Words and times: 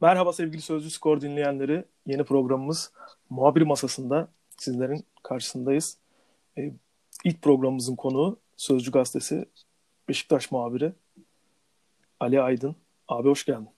Merhaba 0.00 0.32
sevgili 0.32 0.62
Sözcü 0.62 0.90
Skor 0.90 1.20
dinleyenleri. 1.20 1.84
Yeni 2.06 2.24
programımız 2.24 2.92
Muhabir 3.30 3.62
Masası'nda 3.62 4.28
sizlerin 4.58 5.06
karşısındayız. 5.22 5.98
Ee, 6.58 6.72
ilk 7.24 7.42
programımızın 7.42 7.96
konuğu 7.96 8.40
Sözcü 8.56 8.90
Gazetesi 8.90 9.48
Beşiktaş 10.08 10.50
muhabiri 10.50 10.92
Ali 12.20 12.42
Aydın. 12.42 12.76
Abi 13.08 13.28
hoş 13.28 13.44
geldin. 13.44 13.68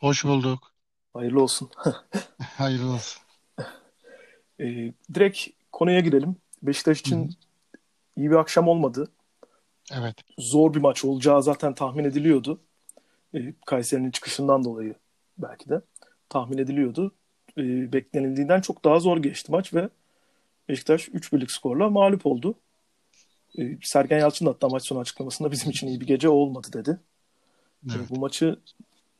Hoş 0.00 0.24
bulduk. 0.24 0.72
Hayırlı 1.14 1.42
olsun. 1.42 1.70
Hayırlı 2.38 2.92
olsun. 2.92 3.22
Ee, 4.60 4.92
direkt 5.14 5.46
konuya 5.72 6.00
girelim. 6.00 6.36
Beşiktaş 6.62 7.00
için 7.00 7.24
Hı-hı. 7.24 7.80
iyi 8.16 8.30
bir 8.30 8.36
akşam 8.36 8.68
olmadı. 8.68 9.10
Evet. 9.92 10.14
Zor 10.38 10.74
bir 10.74 10.80
maç 10.80 11.04
olacağı 11.04 11.42
zaten 11.42 11.74
tahmin 11.74 12.04
ediliyordu. 12.04 12.60
Ee, 13.34 13.54
Kayseri'nin 13.66 14.10
çıkışından 14.10 14.64
dolayı 14.64 14.94
belki 15.38 15.68
de 15.68 15.80
tahmin 16.28 16.58
ediliyordu. 16.58 17.14
E, 17.58 17.92
beklenildiğinden 17.92 18.60
çok 18.60 18.84
daha 18.84 19.00
zor 19.00 19.18
geçti 19.18 19.52
maç 19.52 19.74
ve 19.74 19.88
Beşiktaş 20.68 21.08
3 21.08 21.32
birlik 21.32 21.50
skorla 21.50 21.90
mağlup 21.90 22.26
oldu. 22.26 22.54
E, 23.58 23.78
Sergen 23.82 24.18
Yalçın 24.18 24.46
da 24.46 24.50
hatta 24.50 24.68
maç 24.68 24.84
sonu 24.84 24.98
açıklamasında 24.98 25.50
bizim 25.50 25.70
için 25.70 25.86
iyi 25.86 26.00
bir 26.00 26.06
gece 26.06 26.28
olmadı 26.28 26.68
dedi. 26.72 27.00
Evet. 27.86 28.10
E, 28.10 28.14
bu 28.14 28.20
maçı 28.20 28.58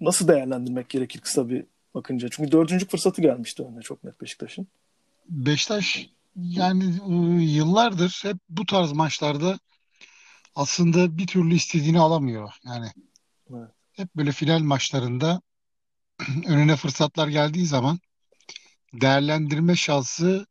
nasıl 0.00 0.28
değerlendirmek 0.28 0.88
gerekir 0.88 1.20
kısa 1.20 1.48
bir 1.48 1.64
bakınca? 1.94 2.28
Çünkü 2.30 2.52
dördüncü 2.52 2.88
fırsatı 2.88 3.22
gelmişti 3.22 3.62
önüne 3.62 3.82
çok 3.82 4.05
net 4.05 4.20
Beşiktaş'ın. 4.20 4.66
Beşiktaş 5.28 6.10
yani 6.36 6.84
e, 6.84 7.42
yıllardır 7.42 8.20
hep 8.22 8.36
bu 8.48 8.66
tarz 8.66 8.92
maçlarda 8.92 9.58
aslında 10.55 11.19
bir 11.19 11.27
türlü 11.27 11.55
istediğini 11.55 12.00
alamıyor. 12.00 12.52
Yani 12.64 12.86
evet. 13.50 13.69
hep 13.92 14.16
böyle 14.16 14.32
final 14.32 14.58
maçlarında 14.58 15.41
önüne 16.46 16.77
fırsatlar 16.77 17.28
geldiği 17.28 17.66
zaman 17.66 17.98
değerlendirme 18.92 19.77
şansı 19.77 20.47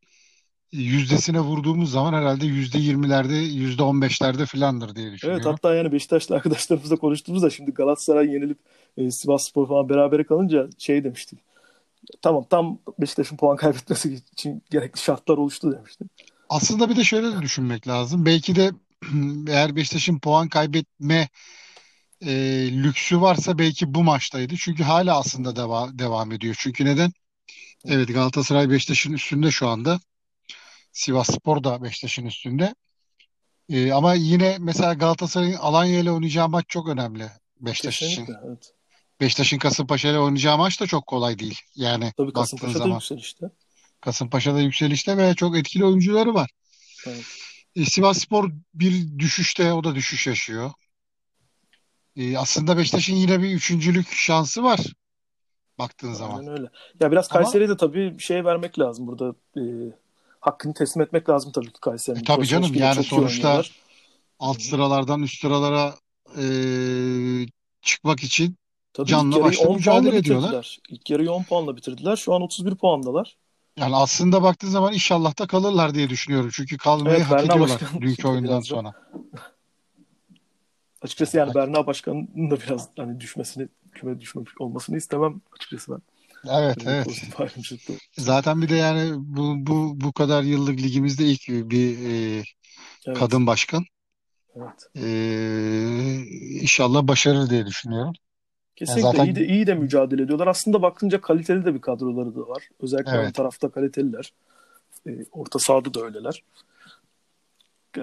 yüzdesine 0.72 1.40
vurduğumuz 1.40 1.92
zaman 1.92 2.14
herhalde 2.14 2.46
yüzde 2.46 2.78
yirmilerde, 2.78 3.36
yüzde 3.36 3.84
on 3.84 4.02
beşlerde 4.02 4.45
filandır 4.45 4.95
diye 4.95 5.12
düşünüyorum. 5.12 5.44
Evet 5.45 5.54
hatta 5.54 5.76
yani 5.76 5.92
Beşiktaş'la 5.92 6.36
arkadaşlarımızla 6.36 6.95
konuştuğumuzda 6.95 7.50
şimdi 7.50 7.72
Galatasaray 7.72 8.28
yenilip 8.28 8.58
e, 8.98 9.12
Sivas 9.12 9.48
Spor 9.48 9.68
falan 9.68 9.90
berabere 9.90 10.23
kalınca 10.23 10.70
şey 10.78 11.04
demiştik. 11.04 11.40
Tamam 12.22 12.45
tam 12.50 12.80
Beşiktaş'ın 13.00 13.38
puan 13.38 13.58
kaybetmesi 13.58 14.22
için 14.34 14.64
gerekli 14.72 15.00
şartlar 15.00 15.38
oluştu 15.38 15.72
demiştim. 15.72 16.10
Aslında 16.50 16.90
bir 16.90 16.95
de 16.95 17.04
şöyle 17.04 17.32
de 17.38 17.42
düşünmek 17.42 17.88
lazım. 17.88 18.26
Belki 18.26 18.56
de 18.56 18.72
eğer 19.48 19.76
Beşiktaş'ın 19.76 20.20
puan 20.20 20.50
kaybetme 20.50 21.30
e, 22.22 22.32
lüksü 22.84 23.22
varsa 23.22 23.58
belki 23.58 23.94
bu 23.94 24.04
maçtaydı. 24.04 24.56
Çünkü 24.58 24.84
hala 24.84 25.20
aslında 25.20 25.56
deva 25.56 26.00
devam 26.00 26.32
ediyor. 26.32 26.56
Çünkü 26.60 26.86
neden? 26.86 27.12
Evet 27.86 28.08
Galatasaray 28.08 28.70
Beşiktaş'ın 28.70 29.14
üstünde 29.14 29.52
şu 29.52 29.68
anda. 29.68 30.00
Sivas 30.92 31.28
Spor 31.28 31.64
da 31.64 31.84
Beşiktaş'ın 31.84 32.26
üstünde. 32.26 32.76
E, 33.70 33.92
ama 33.92 34.14
yine 34.14 34.58
mesela 34.60 34.94
Galatasaray'ın 34.94 35.54
Alanya 35.54 36.00
ile 36.00 36.12
oynayacağı 36.12 36.50
maç 36.50 36.66
çok 36.68 36.88
önemli 36.88 37.30
Beşiktaş 37.60 38.02
için. 38.02 38.28
Evet. 38.48 38.73
Beşiktaş'ın 39.22 39.58
Kasımpaşa 39.58 40.10
ile 40.10 40.20
oynayacağı 40.20 40.58
maç 40.58 40.82
da 40.82 40.88
çok 40.88 41.08
kolay 41.08 41.40
değil. 41.40 41.62
Yani 41.76 42.14
Tabii 42.18 42.34
Kasımpaşa'da 42.34 42.78
zaman. 42.78 42.95
yükselişte. 42.95 43.45
Kasımpaşa'da 44.02 44.60
yükselişte 44.60 45.18
ve 45.18 45.36
çok 45.36 45.58
etkili 45.58 45.86
oyuncuları 45.86 46.34
var. 46.34 46.50
Evet. 47.08 47.26
E, 47.76 47.86
Sivas 47.86 48.18
Spor 48.18 48.52
bir 48.73 49.20
düşüşte, 49.20 49.73
o 49.73 49.84
da 49.84 49.95
düşüş 49.95 50.28
yaşıyor. 50.28 50.72
E, 52.18 52.38
aslında 52.38 52.78
Beşiktaş'ın 52.78 53.16
yine 53.16 53.42
bir 53.42 53.52
üçüncülük 53.52 54.08
şansı 54.12 54.64
var 54.64 54.80
baktığın 55.80 56.08
Aynen 56.08 56.18
zaman. 56.18 56.48
öyle. 56.48 56.70
Ya 57.00 57.12
biraz 57.12 57.28
Kayseri'ye 57.28 57.70
de 57.70 57.78
tabii 57.78 58.18
bir 58.18 58.23
şey 58.23 58.46
vermek 58.46 58.80
lazım 58.80 59.08
burada. 59.08 59.36
E, 59.58 59.64
hakkını 60.40 60.73
teslim 60.73 61.04
etmek 61.04 61.30
lazım 61.30 61.52
tabii 61.52 61.72
ki 61.72 61.80
Kayseri'nin. 61.82 62.22
E, 62.22 62.23
tabii 62.23 62.48
canım 62.48 62.73
yani 62.73 63.04
sonuçta 63.04 63.61
alt 64.39 64.61
sıralardan 64.61 65.23
üst 65.23 65.42
sıralara 65.42 65.95
e, 66.38 66.45
çıkmak 67.82 68.23
için 68.23 68.55
tabii 68.94 69.08
canla 69.08 69.44
başla 69.44 69.73
mücadele 69.73 70.17
ediyorlar. 70.17 70.80
İlk 70.89 71.10
yarıyı 71.10 71.32
10 71.32 71.44
puanla 71.44 71.76
bitirdiler. 71.76 72.16
Şu 72.16 72.34
an 72.34 72.42
31 72.42 72.76
puandalar. 72.76 73.38
Yani 73.80 73.95
aslında 73.95 74.44
baktığın 74.44 74.67
zaman 74.67 74.94
inşallah 74.94 75.39
da 75.39 75.48
kalırlar 75.48 75.94
diye 75.94 76.10
düşünüyorum. 76.10 76.49
Çünkü 76.54 76.78
kalmayı 76.78 77.16
evet, 77.16 77.26
hak 77.26 77.32
Berna 77.32 77.54
ediyorlar 77.54 77.82
dünkü 78.02 78.28
oyundan 78.28 78.60
sonra. 78.60 78.94
Açıkçası 81.08 81.38
yani 81.38 81.56
Berna 81.56 81.88
Başkan'ın 81.88 82.52
da 82.52 82.60
biraz 82.60 82.90
hani 82.98 83.20
düşmesini, 83.20 83.68
küme 83.92 84.20
düşmemiş 84.20 84.52
olmasını 84.60 84.98
istemem 84.98 85.42
açıkçası 85.56 85.92
ben. 85.92 86.02
Evet, 86.52 86.78
evet. 86.86 87.08
Zaten 88.18 88.62
bir 88.62 88.70
de 88.70 88.76
yani 88.76 89.14
bu 89.16 89.56
bu 89.58 90.02
bu 90.02 90.14
kadar 90.14 90.44
yıllık 90.44 90.80
ligimizde 90.80 91.23
ilk 91.23 91.48
bir 91.48 91.98
e, 92.00 92.44
evet. 93.08 93.17
kadın 93.17 93.48
başkan. 93.48 93.84
Evet. 94.56 94.90
E, 94.96 95.08
inşallah 96.62 97.08
başarır 97.08 97.50
diye 97.50 97.66
düşünüyorum. 97.66 98.14
Kesinlikle 98.76 99.08
yani 99.08 99.17
zaten... 99.17 99.26
iyi 99.26 99.36
de 99.36 99.48
iyi 99.48 99.67
de 99.67 99.73
mücadele 99.73 100.22
ediyorlar. 100.22 100.48
Aslında 100.48 100.82
bakınca 100.82 101.22
kaliteli 101.22 101.66
de 101.66 101.73
bir 101.73 101.82
kadroları 101.82 102.36
da 102.36 102.40
var. 102.40 102.64
Özellikle 102.80 103.12
evet. 103.12 103.28
ön 103.28 103.32
tarafta 103.32 103.70
kaliteliler. 103.70 104.34
E, 105.08 105.12
orta 105.32 105.60
sahada 105.60 105.94
da 105.94 106.02
öyleler 106.02 106.44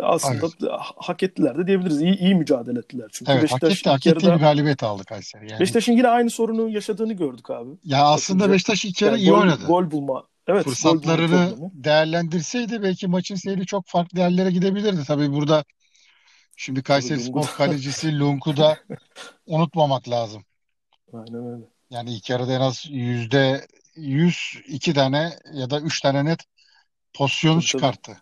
aslında 0.02 0.46
evet. 0.60 0.72
hak 0.96 1.22
ettiler 1.22 1.58
de 1.58 1.66
diyebiliriz. 1.66 2.02
İyi, 2.02 2.18
iyi 2.18 2.34
mücadele 2.34 2.78
ettiler. 2.78 3.08
Çünkü 3.12 3.32
evet, 3.32 3.42
Beşiktaş 3.42 3.70
hak 3.70 3.78
etti, 3.78 3.90
hak 3.90 4.06
etti 4.06 4.26
bir 4.26 4.40
galibiyet 4.40 4.82
aldı 4.82 5.04
Kayseri. 5.04 5.50
Yani. 5.50 5.60
Beşiktaş'ın 5.60 5.92
yine 5.92 6.08
aynı 6.08 6.30
sorunu 6.30 6.68
yaşadığını 6.68 7.12
gördük 7.12 7.50
abi. 7.50 7.70
Ya 7.84 8.04
aslında 8.04 8.38
Bakınca, 8.38 8.54
Beşiktaş 8.54 9.02
yarı 9.02 9.12
yani 9.12 9.22
iyi 9.22 9.30
gol, 9.30 9.40
oynadı. 9.40 9.66
Gol 9.66 9.90
bulma. 9.90 10.24
Evet, 10.46 10.64
Fırsatlarını 10.64 11.54
değerlendirseydi 11.72 12.82
belki 12.82 13.06
maçın 13.06 13.34
seyri 13.34 13.66
çok 13.66 13.86
farklı 13.86 14.18
yerlere 14.18 14.50
gidebilirdi. 14.50 15.04
Tabii 15.06 15.32
burada 15.32 15.64
şimdi 16.56 16.82
Kayseri 16.82 17.20
Spor 17.20 17.46
kalecisi 17.46 18.18
Lunk'u 18.18 18.56
da 18.56 18.78
unutmamak 19.46 20.08
lazım. 20.08 20.44
Aynen 21.12 21.52
öyle. 21.52 21.64
Yani 21.90 22.14
ilk 22.14 22.30
yarıda 22.30 22.52
en 22.52 22.60
az 22.60 22.86
yüzde 22.90 23.66
yüz 23.96 24.58
iki 24.68 24.94
tane 24.94 25.32
ya 25.52 25.70
da 25.70 25.80
üç 25.80 26.00
tane 26.00 26.24
net 26.24 26.40
pozisyonu 27.12 27.54
tabii, 27.54 27.66
çıkarttı. 27.66 28.02
Tabii. 28.02 28.16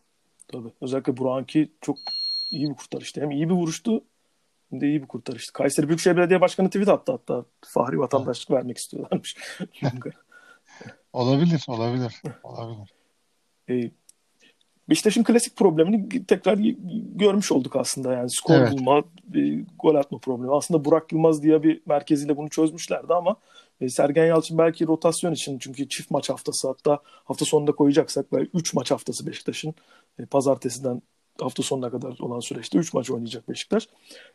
Tabii. 0.53 0.73
Özellikle 0.81 1.17
Burak'ınki 1.17 1.73
çok 1.81 1.97
iyi 2.51 2.71
bir 2.71 2.75
kurtarıştı. 2.75 3.21
Hem 3.21 3.31
iyi 3.31 3.49
bir 3.49 3.55
vuruştu 3.55 4.05
hem 4.71 4.81
de 4.81 4.89
iyi 4.89 5.03
bir 5.03 5.07
kurtarıştı. 5.07 5.53
Kayseri 5.53 5.89
Büyükşehir 5.89 6.17
Belediye 6.17 6.41
Başkanı 6.41 6.67
tweet 6.67 6.89
attı 6.89 7.13
hatta. 7.13 7.45
Fahri 7.67 7.99
vatandaşlık 7.99 8.51
vermek 8.51 8.79
istiyorlarmış. 8.79 9.37
olabilir, 11.13 11.65
olabilir. 11.69 12.23
olabilir. 12.43 12.93
E, 13.71 13.91
Beşiktaş'ın 14.89 15.23
klasik 15.23 15.57
problemini 15.57 16.27
tekrar 16.27 16.59
görmüş 17.15 17.53
olduk 17.53 17.77
aslında. 17.77 18.13
Yani 18.13 18.31
skor 18.31 18.55
evet. 18.55 18.73
bulma, 18.73 18.99
e, 19.35 19.65
gol 19.79 19.95
atma 19.95 20.19
problemi. 20.19 20.55
Aslında 20.55 20.85
Burak 20.85 21.13
Yılmaz 21.13 21.43
diye 21.43 21.63
bir 21.63 21.83
merkeziyle 21.87 22.37
bunu 22.37 22.49
çözmüşlerdi 22.49 23.15
ama 23.15 23.37
e, 23.83 23.89
Sergen 23.89 24.27
Yalçın 24.27 24.59
belki 24.59 24.87
rotasyon 24.87 25.33
için 25.33 25.59
çünkü 25.59 25.89
çift 25.89 26.11
maç 26.11 26.31
haftası 26.31 26.69
hatta 26.69 27.01
hafta 27.05 27.45
sonunda 27.45 27.73
koyacaksak 27.73 28.33
böyle 28.33 28.51
3 28.55 28.75
maç 28.75 28.91
haftası 28.91 29.27
Beşiktaş'ın 29.27 29.75
e, 30.19 30.27
pazartesiden 30.27 31.03
hafta 31.41 31.63
sonuna 31.63 31.91
kadar 31.91 32.19
olan 32.21 32.41
süreçte 32.41 32.79
3 32.79 32.95
maç 32.95 33.11
oynayacak 33.11 33.49
Beşiktaş. 33.49 33.89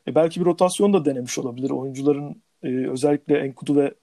E, 0.07 0.15
belki 0.15 0.39
bir 0.39 0.45
rotasyon 0.45 0.93
da 0.93 1.05
denemiş 1.05 1.37
olabilir. 1.37 1.69
Oyuncuların 1.69 2.41
e, 2.63 2.67
özellikle 2.67 3.39
Enkudu 3.39 3.75
ve 3.75 3.93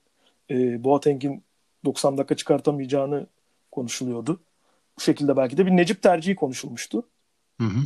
e, 0.49 0.83
Boateng'in 0.83 1.43
90 1.85 2.17
dakika 2.17 2.35
çıkartamayacağını 2.35 3.27
konuşuluyordu. 3.71 4.39
Bu 4.97 5.01
şekilde 5.01 5.37
belki 5.37 5.57
de 5.57 5.65
bir 5.65 5.71
Necip 5.71 6.01
tercihi 6.01 6.35
konuşulmuştu. 6.35 7.09
Hı 7.61 7.67
hı. 7.67 7.79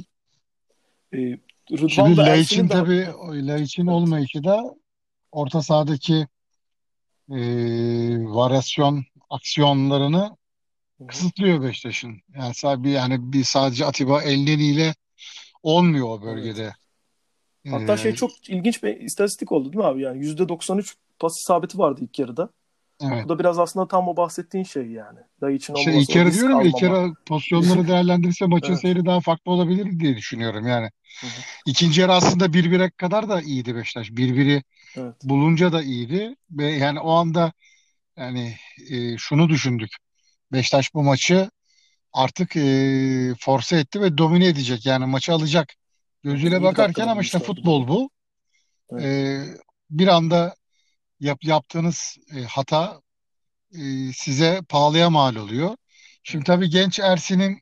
E, 1.13 1.37
Rıdvan 1.71 1.87
Şimdi 1.87 2.17
Laiç'in 2.17 2.67
tabii 2.67 3.07
Laiç'in 3.31 3.83
evet. 3.83 3.93
olmayışı 3.93 4.43
da 4.43 4.75
orta 5.31 5.61
sahadaki 5.61 6.27
e, 7.31 7.39
varyasyon 8.25 9.05
aksiyonlarını 9.29 10.37
kısıtlıyor 11.07 11.61
Beşiktaş'ın. 11.61 12.21
Yani 12.35 12.53
sadece 12.53 12.89
yani 12.89 13.33
bir 13.33 13.43
sadece 13.43 13.85
Atiba 13.85 14.21
Elneni 14.21 14.63
ile 14.63 14.95
olmuyor 15.63 16.07
o 16.07 16.21
bölgede. 16.21 16.73
Evet. 17.65 17.81
Hatta 17.81 17.97
şey 17.97 18.11
ee, 18.11 18.15
çok 18.15 18.49
ilginç 18.49 18.83
bir 18.83 18.97
istatistik 18.99 19.51
oldu 19.51 19.65
değil 19.65 19.77
mi 19.77 19.85
abi? 19.85 20.01
Yani 20.01 20.25
%93 20.25 20.95
pas 21.19 21.33
isabeti 21.39 21.77
vardı 21.77 22.01
ilk 22.03 22.19
yarıda. 22.19 22.49
Evet. 23.01 23.25
Bu 23.25 23.29
da 23.29 23.39
biraz 23.39 23.59
aslında 23.59 23.87
tam 23.87 24.07
o 24.07 24.17
bahsettiğin 24.17 24.63
şey 24.63 24.87
yani. 24.87 25.19
Daha 25.41 25.51
için 25.51 25.75
şey, 25.75 26.01
ilk 26.01 26.15
yarı 26.15 26.33
diyorum 26.33 26.61
ya 26.61 26.67
ilk 26.67 26.81
yarı 26.81 27.13
pozisyonları 27.25 27.87
değerlendirirse 27.87 28.45
maçın 28.45 28.71
evet. 28.71 28.81
seyri 28.81 29.05
daha 29.05 29.19
farklı 29.19 29.51
olabilir 29.51 29.99
diye 29.99 30.17
düşünüyorum 30.17 30.67
yani. 30.67 30.89
Hı 31.21 31.27
hı. 31.27 31.41
İkinci 31.65 32.01
yarı 32.01 32.13
aslında 32.13 32.45
1-1'e 32.45 32.89
kadar 32.89 33.29
da 33.29 33.41
iyiydi 33.41 33.75
Beşiktaş. 33.75 34.09
1-1'i 34.09 34.63
evet. 34.95 35.15
bulunca 35.23 35.71
da 35.71 35.81
iyiydi 35.81 36.35
ve 36.51 36.65
yani 36.65 36.99
o 36.99 37.11
anda 37.11 37.53
yani 38.17 38.55
e, 38.89 39.17
şunu 39.17 39.49
düşündük. 39.49 39.89
Beşiktaş 40.51 40.93
bu 40.93 41.03
maçı 41.03 41.49
artık 42.13 42.55
e, 42.55 43.33
force 43.39 43.77
etti 43.77 44.01
ve 44.01 44.17
domine 44.17 44.47
edecek. 44.47 44.85
Yani 44.85 45.05
maçı 45.05 45.33
alacak 45.33 45.73
gözüyle 46.23 46.63
bakarken 46.63 47.07
ama 47.07 47.21
işte 47.21 47.39
futbol 47.39 47.87
bu. 47.87 48.09
Evet. 48.91 49.03
E, 49.03 49.43
bir 49.89 50.07
anda 50.07 50.55
yap, 51.19 51.43
yaptığınız 51.43 52.17
e, 52.35 52.43
hata 52.43 53.01
e, 53.73 53.79
size 54.13 54.61
pahalıya 54.69 55.09
mal 55.09 55.35
oluyor. 55.35 55.77
Şimdi 56.23 56.45
tabii 56.45 56.69
genç 56.69 56.99
Ersin'in 56.99 57.61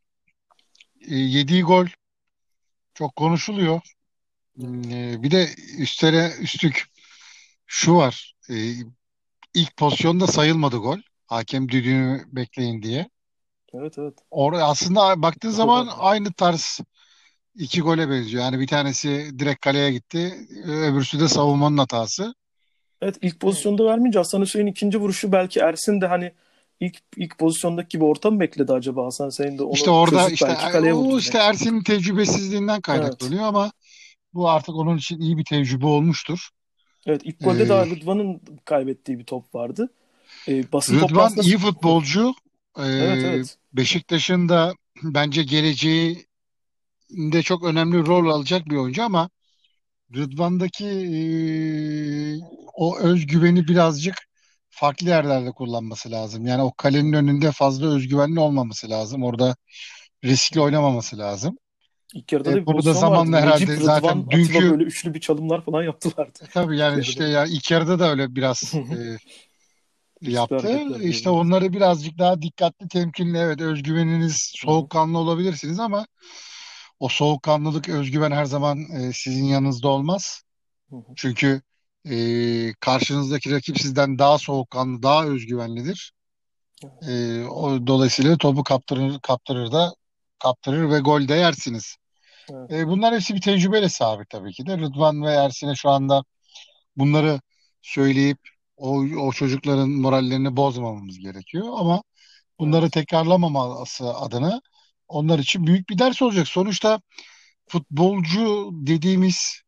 e, 1.02 1.16
yediği 1.16 1.64
gol 1.64 1.88
çok 2.94 3.16
konuşuluyor. 3.16 3.82
E, 4.62 5.24
bir 5.24 5.32
de 5.32 5.50
üstlere 5.78 6.32
üstlük 6.40 6.86
şu 7.66 7.96
var. 7.96 8.36
E, 8.50 8.56
ilk 9.54 9.78
pozisyonda 9.78 10.28
sayılmadı 10.28 10.78
gol. 10.78 11.00
Hakem 11.28 11.70
düdüğünü 11.70 12.26
bekleyin 12.32 12.82
diye. 12.82 13.10
Evet 13.74 13.98
evet. 13.98 14.14
Orada 14.32 14.66
aslında 14.66 15.22
baktığın 15.22 15.50
zaman 15.50 15.90
aynı 15.98 16.34
tarz 16.34 16.80
iki 17.56 17.82
gole 17.82 18.10
benziyor. 18.10 18.44
Yani 18.44 18.60
bir 18.60 18.68
tanesi 18.68 19.40
direkt 19.40 19.62
kaleye 19.62 19.92
gitti. 19.92 20.48
Öbürsü 20.66 21.20
de 21.20 21.28
savunmanın 21.28 21.78
hatası. 21.78 22.34
Evet 23.02 23.16
ilk 23.22 23.40
pozisyonda 23.40 23.86
vermeyince 23.86 24.20
Hasan 24.20 24.42
Hüseyin 24.42 24.68
ikinci 24.68 24.98
vuruşu 24.98 25.32
belki 25.32 25.60
Ersin 25.60 26.02
de 26.02 26.08
hani 26.08 26.32
ilk 26.80 26.98
ilk 27.18 27.38
pozisyondaki 27.38 27.90
gibi 27.90 28.04
orta 28.04 28.32
mı 28.32 28.40
bekledi 28.40 28.74
acaba 28.74 29.06
Hasan 29.06 29.28
Hüseyin 29.28 29.58
de 29.58 29.64
onu 29.64 29.74
İşte 29.74 29.90
orada 29.90 30.30
işte 30.30 30.94
o 30.94 31.20
işte 31.20 31.38
Ersin'in 31.38 31.84
tecrübesizliğinden 31.84 32.82
kaynaklanıyor 32.82 33.42
evet. 33.42 33.50
ama 33.50 33.72
bu 34.34 34.50
artık 34.50 34.76
onun 34.76 34.98
için 34.98 35.20
iyi 35.20 35.38
bir 35.38 35.46
tecrübe 35.46 35.86
olmuştur. 35.86 36.50
Evet 37.06 37.22
ilk 37.24 37.44
golde 37.44 37.64
ee, 37.64 37.70
daha 37.70 37.86
Rıdvan'ın 37.86 38.42
kaybettiği 38.66 39.20
bir 39.20 39.24
top 39.24 39.56
vardı. 39.56 39.90
Ee, 40.48 40.72
basın 40.72 41.00
Rıdvan 41.00 41.34
iyi 41.42 41.58
futbolcu. 41.58 42.34
Ee, 42.78 42.84
evet, 42.84 43.26
evet. 43.26 43.58
Beşiktaş'ın 43.74 44.50
da 44.50 44.74
bence 45.04 45.44
geleceğinde 45.44 46.24
çok 47.44 47.64
önemli 47.64 48.06
rol 48.06 48.30
alacak 48.30 48.66
bir 48.66 48.76
oyuncu 48.76 49.04
ama 49.04 49.30
Rıdvan'daki 50.16 50.86
e, 50.86 51.20
o 52.74 52.98
özgüveni 53.00 53.68
birazcık 53.68 54.16
farklı 54.70 55.10
yerlerde 55.10 55.52
kullanması 55.52 56.12
lazım. 56.12 56.48
Yani 56.48 56.62
o 56.62 56.72
kalenin 56.74 57.14
önünde 57.14 57.52
fazla 57.52 57.88
özgüvenli 57.88 58.40
olmaması 58.40 58.90
lazım. 58.90 59.24
Orada 59.24 59.56
riskli 60.24 60.62
oynamaması 60.62 61.18
lazım. 61.18 61.58
İlk 62.14 62.32
yarıda 62.32 62.54
da 62.54 62.60
e, 62.60 62.66
burada 62.66 62.94
zamanla 62.94 63.42
herhalde 63.42 63.66
Necip, 63.66 63.84
zaten 63.84 64.18
Rıdvan, 64.18 64.32
dünkü 64.32 64.72
böyle 64.72 64.84
üçlü 64.84 65.14
bir 65.14 65.20
çalımlar 65.20 65.66
falan 65.66 65.84
yaptılardı. 65.84 66.40
Tabii 66.54 66.78
yani 66.78 67.02
işte 67.02 67.24
ya 67.24 67.46
ilk 67.46 67.72
yarıda 67.72 68.00
da 68.00 68.10
öyle 68.10 68.36
biraz 68.36 68.74
e, 68.74 69.18
yaptı. 70.22 70.82
İşte 71.02 71.30
onları 71.30 71.74
birazcık 71.74 72.18
daha 72.18 72.42
dikkatli, 72.42 72.88
temkinli 72.88 73.38
evet 73.38 73.62
özgüveniniz 73.62 74.52
soğukkanlı 74.56 75.18
olabilirsiniz 75.18 75.80
ama 75.80 76.08
o 77.00 77.10
soğukkanlılık, 77.10 77.90
özgüven 77.90 78.32
her 78.32 78.46
zaman 78.46 78.80
e, 78.80 79.14
sizin 79.14 79.46
yanınızda 79.46 79.88
olmaz. 79.88 80.44
Çünkü 81.16 81.62
e, 82.10 82.16
karşınızdaki 82.80 83.52
rakip 83.52 83.80
sizden 83.80 84.20
daha 84.20 84.38
soğukkanlı, 84.38 85.04
daha 85.04 85.26
özgüvenlidir. 85.26 86.14
E, 87.02 87.44
o 87.44 87.88
dolayısıyla 87.88 88.38
topu 88.38 88.64
kaptırır, 88.64 89.20
kaptırır 89.20 89.72
da 89.72 89.94
kaptırır 90.40 90.90
ve 90.90 91.00
gol 91.00 91.28
de 91.28 91.36
yersiniz. 91.36 91.96
Evet. 92.50 92.72
E, 92.72 92.88
bunlar 92.88 93.16
hepsi 93.16 93.36
bir 93.36 93.42
tecrübeyle 93.42 93.90
sabit 93.90 94.30
tabii 94.30 94.54
ki 94.54 94.66
de. 94.66 94.78
Rıdvan 94.78 95.24
ve 95.24 95.32
Ersin'e 95.32 95.76
şu 95.76 95.90
anda 95.90 96.24
bunları 96.98 97.42
söyleyip 97.82 98.40
o, 98.78 99.00
o 99.00 99.32
çocukların 99.32 99.90
morallerini 99.90 100.58
bozmamamız 100.58 101.20
gerekiyor 101.20 101.68
ama 101.78 102.04
bunları 102.60 102.84
evet. 102.84 102.94
tekrarlamaması 102.94 104.14
adına 104.16 104.62
onlar 105.08 105.40
için 105.40 105.68
büyük 105.68 105.90
bir 105.90 105.98
ders 105.98 106.22
olacak. 106.22 106.48
Sonuçta 106.48 107.02
futbolcu 107.68 108.70
dediğimiz 108.72 109.62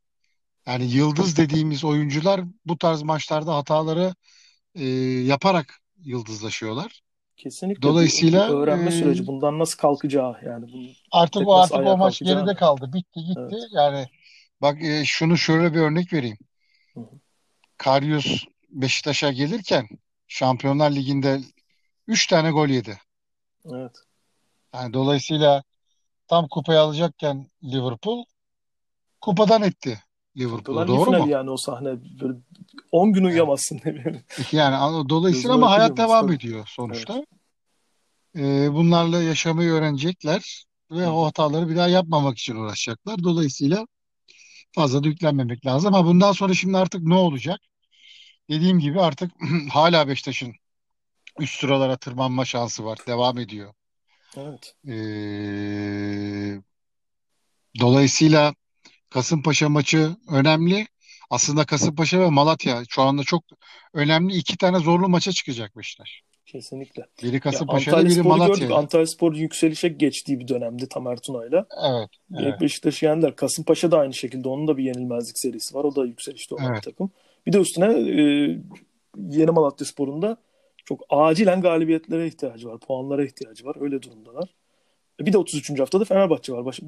yani 0.67 0.85
yıldız 0.85 1.37
dediğimiz 1.37 1.83
oyuncular 1.83 2.41
bu 2.65 2.77
tarz 2.77 3.01
maçlarda 3.01 3.55
hataları 3.55 4.15
e, 4.75 4.85
yaparak 5.23 5.79
yıldızlaşıyorlar. 6.03 7.01
Kesinlikle. 7.37 7.81
Dolayısıyla 7.81 8.49
öğrenme 8.49 8.87
e, 8.87 8.91
süreci 8.91 9.27
bundan 9.27 9.59
nasıl 9.59 9.77
kalkacağı 9.77 10.35
yani 10.45 10.71
bunun 10.73 10.89
artık 11.11 11.47
o 11.47 11.55
artık 11.55 11.77
o 11.77 11.97
maç 11.97 12.19
geride 12.19 12.55
kaldı. 12.55 12.93
Bitti 12.93 13.19
gitti. 13.19 13.41
Evet. 13.51 13.63
Yani 13.71 14.07
bak 14.61 14.83
e, 14.83 15.05
şunu 15.05 15.37
şöyle 15.37 15.73
bir 15.73 15.79
örnek 15.79 16.13
vereyim. 16.13 16.37
Hı 16.93 17.01
Karius 17.77 18.45
Beşiktaş'a 18.69 19.31
gelirken 19.31 19.87
Şampiyonlar 20.27 20.91
Ligi'nde 20.91 21.39
3 22.07 22.27
tane 22.27 22.51
gol 22.51 22.67
yedi. 22.67 22.97
Evet. 23.65 23.95
Yani 24.73 24.93
dolayısıyla 24.93 25.63
tam 26.27 26.47
kupayı 26.47 26.79
alacakken 26.79 27.51
Liverpool 27.63 28.25
kupadan 29.21 29.61
etti 29.63 29.99
Liverpool'u 30.37 30.87
doğru 30.87 31.11
mu? 31.11 31.29
Yani 31.29 31.49
o 31.49 31.57
sahne 31.57 31.89
böyle 32.21 32.37
10 32.91 33.13
gün 33.13 33.23
uyuyamazsın. 33.23 33.81
yani 34.51 35.09
dolayısıyla 35.09 35.53
ama 35.55 35.71
hayat 35.71 35.97
devam 35.97 36.25
tabii. 36.25 36.35
ediyor 36.35 36.67
sonuçta. 36.67 37.13
Evet. 37.13 37.27
Ee, 38.35 38.73
bunlarla 38.73 39.23
yaşamayı 39.23 39.71
öğrenecekler 39.71 40.65
ve 40.91 41.07
o 41.07 41.25
hataları 41.25 41.69
bir 41.69 41.75
daha 41.75 41.87
yapmamak 41.87 42.37
için 42.37 42.55
uğraşacaklar. 42.55 43.23
Dolayısıyla 43.23 43.87
fazla 44.71 45.03
da 45.03 45.07
yüklenmemek 45.07 45.65
lazım. 45.65 45.95
Ama 45.95 46.07
bundan 46.07 46.31
sonra 46.31 46.53
şimdi 46.53 46.77
artık 46.77 47.01
ne 47.01 47.15
olacak? 47.15 47.59
Dediğim 48.49 48.79
gibi 48.79 49.01
artık 49.01 49.31
hala 49.71 50.07
Beşiktaş'ın 50.07 50.53
üst 51.39 51.59
sıralara 51.59 51.97
tırmanma 51.97 52.45
şansı 52.45 52.85
var. 52.85 52.99
Devam 53.07 53.37
ediyor. 53.37 53.73
Evet. 54.37 54.75
Ee, 54.87 56.61
dolayısıyla 57.79 58.53
Kasımpaşa 59.09 59.69
maçı 59.69 60.15
önemli. 60.31 60.87
Aslında 61.29 61.65
Kasımpaşa 61.65 62.19
ve 62.19 62.29
Malatya 62.29 62.83
şu 62.89 63.01
anda 63.01 63.23
çok 63.23 63.43
önemli 63.93 64.35
iki 64.35 64.57
tane 64.57 64.79
zorlu 64.79 65.09
maça 65.09 65.31
çıkacak 65.31 65.77
Beşiktaş. 65.77 66.21
Kesinlikle. 66.45 67.05
Biri 67.23 67.39
Kasımpaşa'da 67.39 68.05
biri 68.05 68.21
Malatya'da. 68.21 68.75
Antalya 68.75 69.07
Spor 69.07 69.33
yükselişe 69.33 69.87
geçtiği 69.87 70.39
bir 70.39 70.47
dönemdi 70.47 70.89
Tamer 70.89 71.17
Tuna'yla. 71.17 71.65
Evet. 71.89 72.09
evet. 72.37 72.61
Beşiktaş'ı 72.61 73.05
yendiler. 73.05 73.35
Kasımpaşa 73.35 73.91
da 73.91 73.99
aynı 73.99 74.13
şekilde. 74.13 74.49
Onun 74.49 74.67
da 74.67 74.77
bir 74.77 74.83
yenilmezlik 74.83 75.39
serisi 75.39 75.75
var. 75.75 75.83
O 75.83 75.95
da 75.95 76.05
yükselişte 76.05 76.55
olan 76.55 76.65
evet. 76.65 76.77
bir 76.77 76.91
takım. 76.91 77.11
Bir 77.47 77.53
de 77.53 77.57
üstüne 77.57 77.85
e, 77.85 78.23
Yeni 79.17 79.51
Malatya 79.51 79.85
Spor'un 79.85 80.21
da 80.21 80.37
çok 80.89 81.05
acilen 81.09 81.61
galibiyetlere 81.61 82.27
ihtiyacı 82.27 82.67
var. 82.67 82.79
Puanlara 82.79 83.25
ihtiyacı 83.25 83.65
var. 83.65 83.75
Öyle 83.79 84.01
durumdalar. 84.01 84.49
E, 85.21 85.25
bir 85.25 85.33
de 85.33 85.37
33. 85.37 85.79
haftada 85.79 86.05
Fenerbahçe 86.05 86.53
var. 86.53 86.65
Baş, 86.65 86.79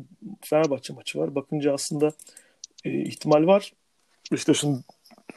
Fenerbahçe 0.42 0.94
maçı 0.94 1.20
var. 1.20 1.36
Bakınca 1.36 1.74
aslında 1.74 2.12
e, 2.86 3.02
ihtimal 3.02 3.48
var. 3.48 3.74
Beşiktaş'ın 4.32 4.84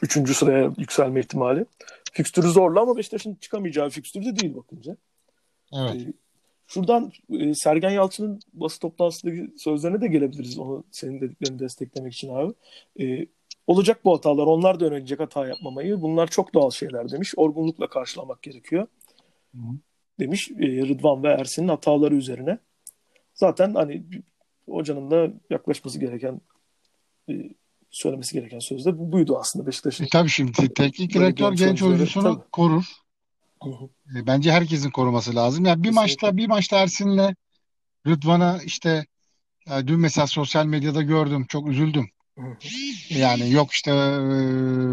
3. 0.01 0.35
sıraya 0.37 0.73
yükselme 0.77 1.19
ihtimali. 1.19 1.65
Fikstürü 2.13 2.47
zorlu 2.47 2.79
ama 2.79 2.97
Beşiktaş'ın 2.97 3.35
çıkamayacağı 3.35 3.89
fikstür 3.89 4.25
de 4.25 4.35
değil 4.35 4.55
bakınca. 4.55 4.97
Evet. 5.73 5.95
E, 5.95 6.13
şuradan 6.67 7.11
e, 7.29 7.53
Sergen 7.53 7.91
Yalçın'ın 7.91 8.39
basın 8.53 8.79
toplantısındaki 8.79 9.49
sözlerine 9.57 10.01
de 10.01 10.07
gelebiliriz. 10.07 10.59
Onu 10.59 10.83
senin 10.91 11.21
dediklerini 11.21 11.59
desteklemek 11.59 12.13
için 12.13 12.29
abi. 12.29 12.53
E, 12.99 13.27
olacak 13.67 14.05
bu 14.05 14.13
hatalar. 14.13 14.45
Onlar 14.45 14.79
da 14.79 14.85
öğrenecek 14.85 15.19
hata 15.19 15.47
yapmamayı. 15.47 16.01
Bunlar 16.01 16.27
çok 16.27 16.53
doğal 16.53 16.71
şeyler 16.71 17.11
demiş. 17.11 17.33
Orgunlukla 17.37 17.89
karşılamak 17.89 18.41
gerekiyor. 18.41 18.87
Hı. 19.55 19.59
Demiş 20.19 20.51
e, 20.51 20.87
Rıdvan 20.87 21.23
ve 21.23 21.27
Ersin'in 21.27 21.67
hataları 21.67 22.15
üzerine. 22.15 22.57
Zaten 23.33 23.73
hani 23.73 24.03
hocanın 24.69 25.11
da 25.11 25.33
yaklaşması 25.49 25.99
gereken 25.99 26.41
e, 27.29 27.33
söylemesi 27.89 28.33
gereken 28.33 28.59
söz 28.59 28.85
de 28.85 29.11
buydu 29.11 29.37
aslında 29.39 29.67
Beşiktaş'ın. 29.67 30.03
E 30.03 30.07
tabii 30.07 30.29
şimdi 30.29 30.73
teknik 30.73 31.13
direktör 31.13 31.53
genç 31.53 31.83
oyuncusunu 31.83 32.23
tabii. 32.23 32.49
korur. 32.51 32.83
E, 34.15 34.27
bence 34.27 34.51
herkesin 34.51 34.91
koruması 34.91 35.35
lazım. 35.35 35.65
Yani 35.65 35.83
bir 35.83 35.89
Kesinlikle. 35.89 36.01
maçta 36.01 36.37
bir 36.37 36.47
maçta 36.47 36.77
Ersin'le 36.77 37.35
Rıdvan'a 38.07 38.59
işte 38.63 39.05
yani 39.67 39.87
dün 39.87 39.99
mesela 39.99 40.27
sosyal 40.27 40.65
medyada 40.65 41.01
gördüm. 41.01 41.45
Çok 41.49 41.67
üzüldüm. 41.67 42.09
Yani 43.09 43.51
yok 43.51 43.71
işte 43.71 43.91
e, 43.91 43.95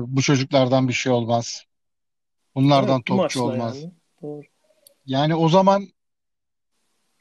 bu 0.07 0.23
çocuklardan 0.23 0.89
bir 0.89 0.93
şey 0.93 1.13
olmaz. 1.13 1.65
Bunlardan 2.55 2.97
evet, 2.97 3.07
topçu 3.07 3.43
olmaz. 3.43 3.81
Yani. 3.81 3.93
Doğru. 4.23 4.43
yani 5.07 5.35
o 5.35 5.49
zaman 5.49 5.89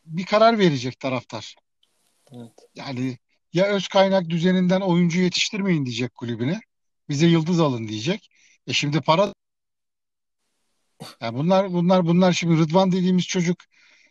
bir 0.05 0.25
karar 0.25 0.59
verecek 0.59 0.99
taraftar. 0.99 1.55
Evet. 2.31 2.51
Yani 2.75 3.17
ya 3.53 3.65
öz 3.65 3.87
kaynak 3.87 4.29
düzeninden 4.29 4.81
oyuncu 4.81 5.21
yetiştirmeyin 5.21 5.85
diyecek 5.85 6.15
kulübüne. 6.15 6.61
Bize 7.09 7.27
yıldız 7.27 7.59
alın 7.59 7.87
diyecek. 7.87 8.29
E 8.67 8.73
şimdi 8.73 9.01
para 9.01 9.33
yani 11.21 11.37
bunlar 11.37 11.73
bunlar 11.73 12.05
bunlar 12.05 12.33
şimdi 12.33 12.57
Rıdvan 12.57 12.91
dediğimiz 12.91 13.27
çocuk 13.27 13.57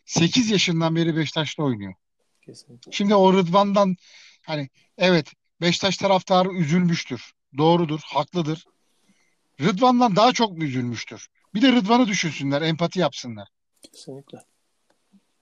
8 0.05 0.49
yaşından 0.49 0.95
beri 0.95 1.15
Beşiktaş'ta 1.15 1.63
oynuyor. 1.63 1.93
Kesinlikle. 2.41 2.91
Şimdi 2.91 3.15
o 3.15 3.33
Rıdvan'dan 3.33 3.95
hani 4.41 4.69
evet 4.97 5.33
Beşiktaş 5.61 5.97
taraftarı 5.97 6.53
üzülmüştür. 6.53 7.31
Doğrudur, 7.57 7.99
haklıdır. 8.05 8.65
Rıdvan'dan 9.61 10.15
daha 10.15 10.33
çok 10.33 10.57
mu 10.57 10.63
üzülmüştür? 10.63 11.27
Bir 11.53 11.61
de 11.61 11.71
Rıdvan'ı 11.71 12.07
düşünsünler, 12.07 12.61
empati 12.61 12.99
yapsınlar. 12.99 13.47
Kesinlikle. 13.81 14.37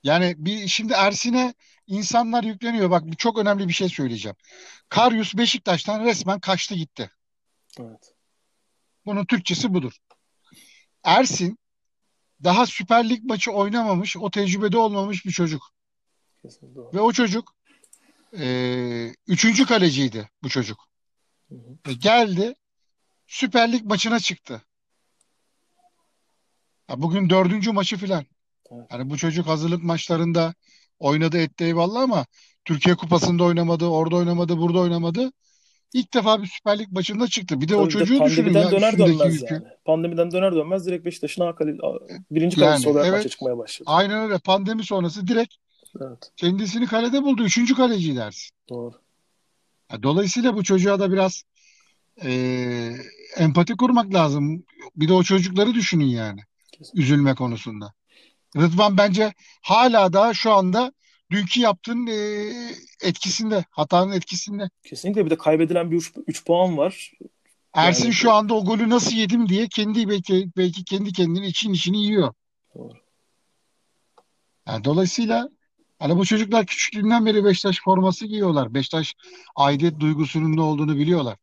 Yani 0.03 0.35
bir 0.37 0.67
şimdi 0.67 0.93
Ersin'e 0.93 1.53
insanlar 1.87 2.43
yükleniyor. 2.43 2.91
Bak 2.91 3.03
çok 3.17 3.37
önemli 3.37 3.67
bir 3.67 3.73
şey 3.73 3.89
söyleyeceğim. 3.89 4.35
Karyus 4.89 5.37
Beşiktaş'tan 5.37 6.05
resmen 6.05 6.39
kaçtı 6.39 6.75
gitti. 6.75 7.11
Evet. 7.79 8.15
Bunun 9.05 9.25
Türkçesi 9.25 9.73
budur. 9.73 9.93
Ersin 11.03 11.59
daha 12.43 12.65
Süper 12.65 13.09
Lig 13.09 13.23
maçı 13.23 13.51
oynamamış, 13.51 14.17
o 14.17 14.31
tecrübede 14.31 14.77
olmamış 14.77 15.25
bir 15.25 15.31
çocuk. 15.31 15.71
Kesinlikle. 16.41 16.81
Ve 16.93 17.01
o 17.01 17.11
çocuk 17.11 17.55
e, 18.37 19.13
üçüncü 19.27 19.65
kaleciydi 19.65 20.29
bu 20.43 20.49
çocuk. 20.49 20.87
Hı 21.49 21.55
hı. 21.55 21.77
Ve 21.87 21.93
geldi 21.93 22.55
Süper 23.27 23.71
Lig 23.71 23.85
maçına 23.85 24.19
çıktı. 24.19 24.61
Ya 26.89 27.01
bugün 27.01 27.29
dördüncü 27.29 27.71
maçı 27.71 27.97
filan. 27.97 28.25
Yani 28.91 29.09
bu 29.09 29.17
çocuk 29.17 29.47
hazırlık 29.47 29.83
maçlarında 29.83 30.53
oynadı 30.99 31.37
etti 31.37 31.63
eyvallah 31.63 32.01
ama 32.01 32.25
Türkiye 32.65 32.95
Kupası'nda 32.95 33.43
oynamadı, 33.43 33.85
orada 33.85 34.15
oynamadı, 34.15 34.57
burada 34.57 34.79
oynamadı. 34.79 35.31
İlk 35.93 36.13
defa 36.13 36.41
bir 36.41 36.47
Süper 36.47 36.79
Lig 36.79 36.91
maçında 36.91 37.27
çıktı. 37.27 37.61
Bir 37.61 37.67
de 37.67 37.73
Tabii 37.73 37.81
o 37.81 37.89
çocuğu 37.89 38.23
düşünün 38.25 38.53
ya. 38.53 38.71
döner 38.71 38.97
dönmez 38.97 39.41
yükü. 39.41 39.53
yani. 39.53 39.65
Pandemiden 39.85 40.31
döner 40.31 40.55
dönmez 40.55 40.85
direkt 40.85 41.05
Beşiktaş'ın 41.05 41.41
A 41.41 41.55
kale, 41.55 41.77
birinci 42.31 42.59
yani, 42.59 42.69
kalecisi 42.69 42.89
olarak 42.89 43.07
evet, 43.07 43.17
maça 43.17 43.29
çıkmaya 43.29 43.57
başladı. 43.57 43.89
Aynen 43.91 44.23
öyle. 44.23 44.37
Pandemi 44.39 44.83
sonrası 44.83 45.27
direkt 45.27 45.55
evet. 46.01 46.31
kendisini 46.37 46.87
kalede 46.87 47.23
buldu. 47.23 47.43
Üçüncü 47.43 47.75
kaleci 47.75 48.15
dersin. 48.15 48.51
Doğru. 48.69 49.01
Dolayısıyla 50.03 50.55
bu 50.55 50.63
çocuğa 50.63 50.99
da 50.99 51.11
biraz 51.11 51.43
e, 52.23 52.31
empati 53.37 53.77
kurmak 53.77 54.13
lazım. 54.13 54.63
Bir 54.95 55.07
de 55.07 55.13
o 55.13 55.23
çocukları 55.23 55.73
düşünün 55.73 56.05
yani. 56.05 56.41
Kesinlikle. 56.71 57.01
Üzülme 57.01 57.35
konusunda. 57.35 57.93
Rıdvan 58.57 58.97
bence 58.97 59.33
hala 59.61 60.13
da 60.13 60.33
şu 60.33 60.51
anda 60.51 60.93
dünkü 61.31 61.59
yaptığın 61.59 62.07
e, 62.07 62.49
etkisinde, 63.01 63.65
hatanın 63.69 64.11
etkisinde. 64.11 64.69
Kesinlikle 64.83 65.25
bir 65.25 65.29
de 65.29 65.37
kaybedilen 65.37 65.91
bir 65.91 66.11
3 66.27 66.45
puan 66.45 66.77
var. 66.77 67.11
Ersin 67.73 68.03
yani, 68.03 68.13
şu 68.13 68.31
anda 68.31 68.53
o 68.53 68.65
golü 68.65 68.89
nasıl 68.89 69.15
yedim 69.15 69.49
diye 69.49 69.67
kendi 69.67 70.09
belki, 70.09 70.49
belki 70.57 70.83
kendi 70.83 71.13
kendini 71.13 71.47
için 71.47 71.73
içini 71.73 72.03
yiyor. 72.03 72.33
Doğru. 72.75 72.93
Yani 74.67 74.83
dolayısıyla 74.83 75.49
hani 75.99 76.17
bu 76.17 76.25
çocuklar 76.25 76.65
küçüklüğünden 76.65 77.25
beri 77.25 77.45
Beşiktaş 77.45 77.81
forması 77.81 78.25
giyiyorlar. 78.25 78.73
Beşiktaş 78.73 79.15
aidiyet 79.55 79.99
duygusunun 79.99 80.55
ne 80.57 80.61
olduğunu 80.61 80.97
biliyorlar. 80.97 81.37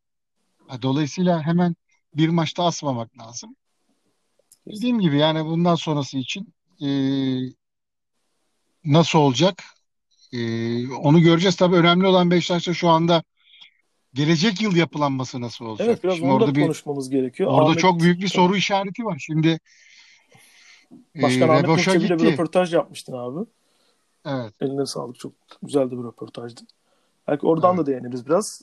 Dolayısıyla 0.81 1.41
hemen 1.41 1.75
bir 2.15 2.29
maçta 2.29 2.65
asmamak 2.65 3.17
lazım. 3.19 3.55
Dediğim 4.67 4.99
gibi 4.99 5.17
yani 5.17 5.45
bundan 5.45 5.75
sonrası 5.75 6.17
için 6.17 6.53
e, 6.81 6.89
nasıl 8.85 9.19
olacak 9.19 9.63
ee, 10.33 10.87
onu 10.91 11.21
göreceğiz. 11.21 11.55
Tabii 11.55 11.75
önemli 11.75 12.07
olan 12.07 12.31
Beşiktaş'ta 12.31 12.73
şu 12.73 12.89
anda 12.89 13.23
gelecek 14.13 14.61
yıl 14.61 14.75
yapılanması 14.75 15.41
nasıl 15.41 15.65
olacak? 15.65 15.87
Evet 15.87 16.03
biraz 16.03 16.17
Şimdi 16.17 16.31
onu 16.31 16.47
da 16.47 16.55
bir, 16.55 16.61
konuşmamız 16.61 17.09
gerekiyor. 17.09 17.51
Orada 17.51 17.69
Ahmet, 17.69 17.79
çok 17.79 17.99
büyük 17.99 18.21
bir 18.21 18.27
soru 18.27 18.55
işareti 18.55 19.05
var. 19.05 19.23
Şimdi 19.25 19.59
Başkan 21.15 21.49
e, 21.49 21.51
Ahmet 21.51 21.87
ile 21.87 22.19
bir 22.19 22.31
röportaj 22.31 22.73
yapmıştın 22.73 23.13
abi. 23.13 23.49
Evet. 24.25 24.53
Eline 24.61 24.85
sağlık. 24.85 25.19
Çok 25.19 25.33
güzel 25.63 25.91
bir 25.91 25.97
röportajdı. 25.97 26.61
Belki 27.27 27.47
oradan 27.47 27.75
evet. 27.75 27.87
da 27.87 27.91
değiniriz 27.91 28.25
biraz. 28.25 28.61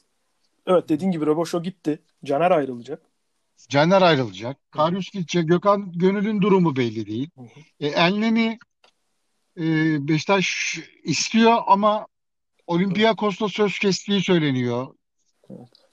Evet 0.66 0.88
dediğin 0.88 1.12
gibi 1.12 1.26
Reboşo 1.26 1.62
gitti. 1.62 2.02
Caner 2.24 2.50
ayrılacak. 2.50 3.02
Caner 3.68 4.02
ayrılacak. 4.02 4.56
Karius 4.70 5.10
gidecek. 5.10 5.48
Gökhan 5.48 5.92
Gönül'ün 5.92 6.42
durumu 6.42 6.76
belli 6.76 7.06
değil. 7.06 7.30
Hı 7.36 7.42
hı. 7.42 7.60
E, 7.80 7.86
Enlemi 7.86 8.58
e, 9.56 9.64
Beşiktaş 10.08 10.78
istiyor 11.04 11.58
ama 11.66 12.06
Olympiakos'ta 12.66 13.48
söz 13.48 13.78
kestiği 13.78 14.20
söyleniyor. 14.20 14.94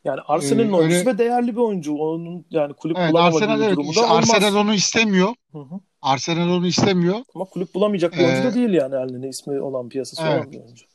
Yani 0.04 0.22
Arsenal'in 0.22 0.74
ee, 0.74 0.76
oyuncusu 0.76 1.06
ve 1.06 1.18
değerli 1.18 1.52
bir 1.52 1.62
oyuncu. 1.62 1.96
Onun 1.96 2.46
yani 2.50 2.74
kulüp 2.74 2.98
evet, 2.98 3.12
bulamadığı 3.12 3.36
Arsenal, 3.36 3.62
evet, 3.62 3.76
durumda 3.76 3.90
işte 3.90 4.06
Arsenal 4.06 4.56
onu 4.56 4.74
istemiyor. 4.74 5.36
Hı 5.52 5.58
hı. 5.58 5.80
Arsenal 6.02 6.50
onu 6.50 6.68
istemiyor. 6.68 7.24
Ama 7.36 7.46
kulüp 7.46 7.74
bulamayacak 7.74 8.14
bir 8.14 8.18
oyuncu 8.18 8.44
da 8.44 8.50
ee, 8.50 8.54
değil 8.54 8.70
yani 8.70 8.96
eline 8.96 9.30
ismi 9.30 9.62
olan 9.62 9.90
piyasası 9.90 10.24
evet. 10.24 10.40
olan 10.40 10.52
bir 10.52 10.60
oyuncu. 10.60 10.86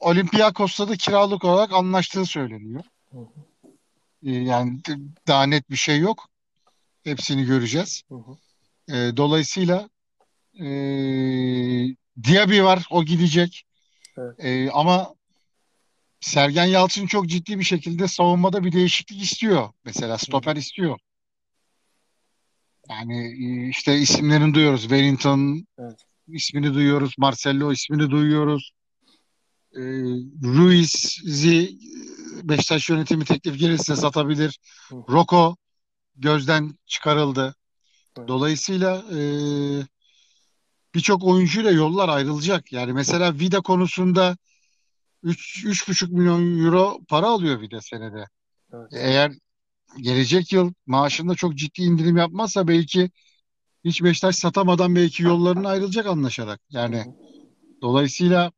Olympiakos'ta 0.00 0.88
da 0.88 0.96
kiralık 0.96 1.44
olarak 1.44 1.72
anlaştığı 1.72 2.26
söyleniyor. 2.26 2.84
Hı 3.10 3.18
hı. 3.18 3.26
Ee, 4.26 4.32
yani 4.32 4.80
daha 5.28 5.46
net 5.46 5.70
bir 5.70 5.76
şey 5.76 5.98
yok. 5.98 6.28
Hepsini 7.04 7.44
göreceğiz. 7.44 8.02
Hı 8.08 8.14
hı. 8.14 8.36
Ee, 8.96 9.16
dolayısıyla 9.16 9.88
e, 10.60 10.66
Diaby 12.24 12.62
var. 12.62 12.86
O 12.90 13.04
gidecek. 13.04 13.64
Evet. 14.18 14.44
E, 14.44 14.70
ama 14.70 15.14
Sergen 16.20 16.64
Yalçın 16.64 17.06
çok 17.06 17.26
ciddi 17.26 17.58
bir 17.58 17.64
şekilde 17.64 18.08
savunmada 18.08 18.64
bir 18.64 18.72
değişiklik 18.72 19.22
istiyor. 19.22 19.68
Mesela 19.84 20.18
stoper 20.18 20.56
istiyor. 20.56 20.98
Yani 22.90 23.26
e, 23.26 23.68
işte 23.68 23.98
isimlerini 23.98 24.54
duyuyoruz. 24.54 24.80
Wellington 24.80 25.66
evet. 25.78 25.98
ismini 26.28 26.74
duyuyoruz. 26.74 27.14
Marcelo 27.18 27.72
ismini 27.72 28.10
duyuyoruz. 28.10 28.70
E, 29.76 29.82
Ruiz'i 30.42 31.78
Beşiktaş 32.42 32.88
yönetimi 32.88 33.24
teklif 33.24 33.58
gelirse 33.58 33.96
satabilir. 33.96 34.58
Roko 34.92 35.56
gözden 36.16 36.78
çıkarıldı. 36.86 37.54
Evet. 38.18 38.28
Dolayısıyla 38.28 39.04
e, 39.12 39.18
birçok 40.94 41.24
oyuncuyla 41.24 41.70
yollar 41.70 42.08
ayrılacak. 42.08 42.72
Yani 42.72 42.92
mesela 42.92 43.34
Vida 43.38 43.60
konusunda 43.60 44.36
3 45.22 45.64
3,5 45.64 46.12
milyon 46.12 46.64
euro 46.64 46.98
para 47.08 47.26
alıyor 47.26 47.60
Vida 47.60 47.80
senede. 47.80 48.24
Evet. 48.72 48.88
Eğer 48.92 49.32
gelecek 50.00 50.52
yıl 50.52 50.72
maaşında 50.86 51.34
çok 51.34 51.54
ciddi 51.54 51.82
indirim 51.82 52.16
yapmazsa 52.16 52.68
belki 52.68 53.10
hiç 53.84 54.02
Beşiktaş 54.02 54.36
satamadan 54.36 54.96
belki 54.96 55.22
yollarına 55.22 55.68
ayrılacak 55.68 56.06
anlaşarak. 56.06 56.60
Yani 56.70 57.04
dolayısıyla 57.82 58.52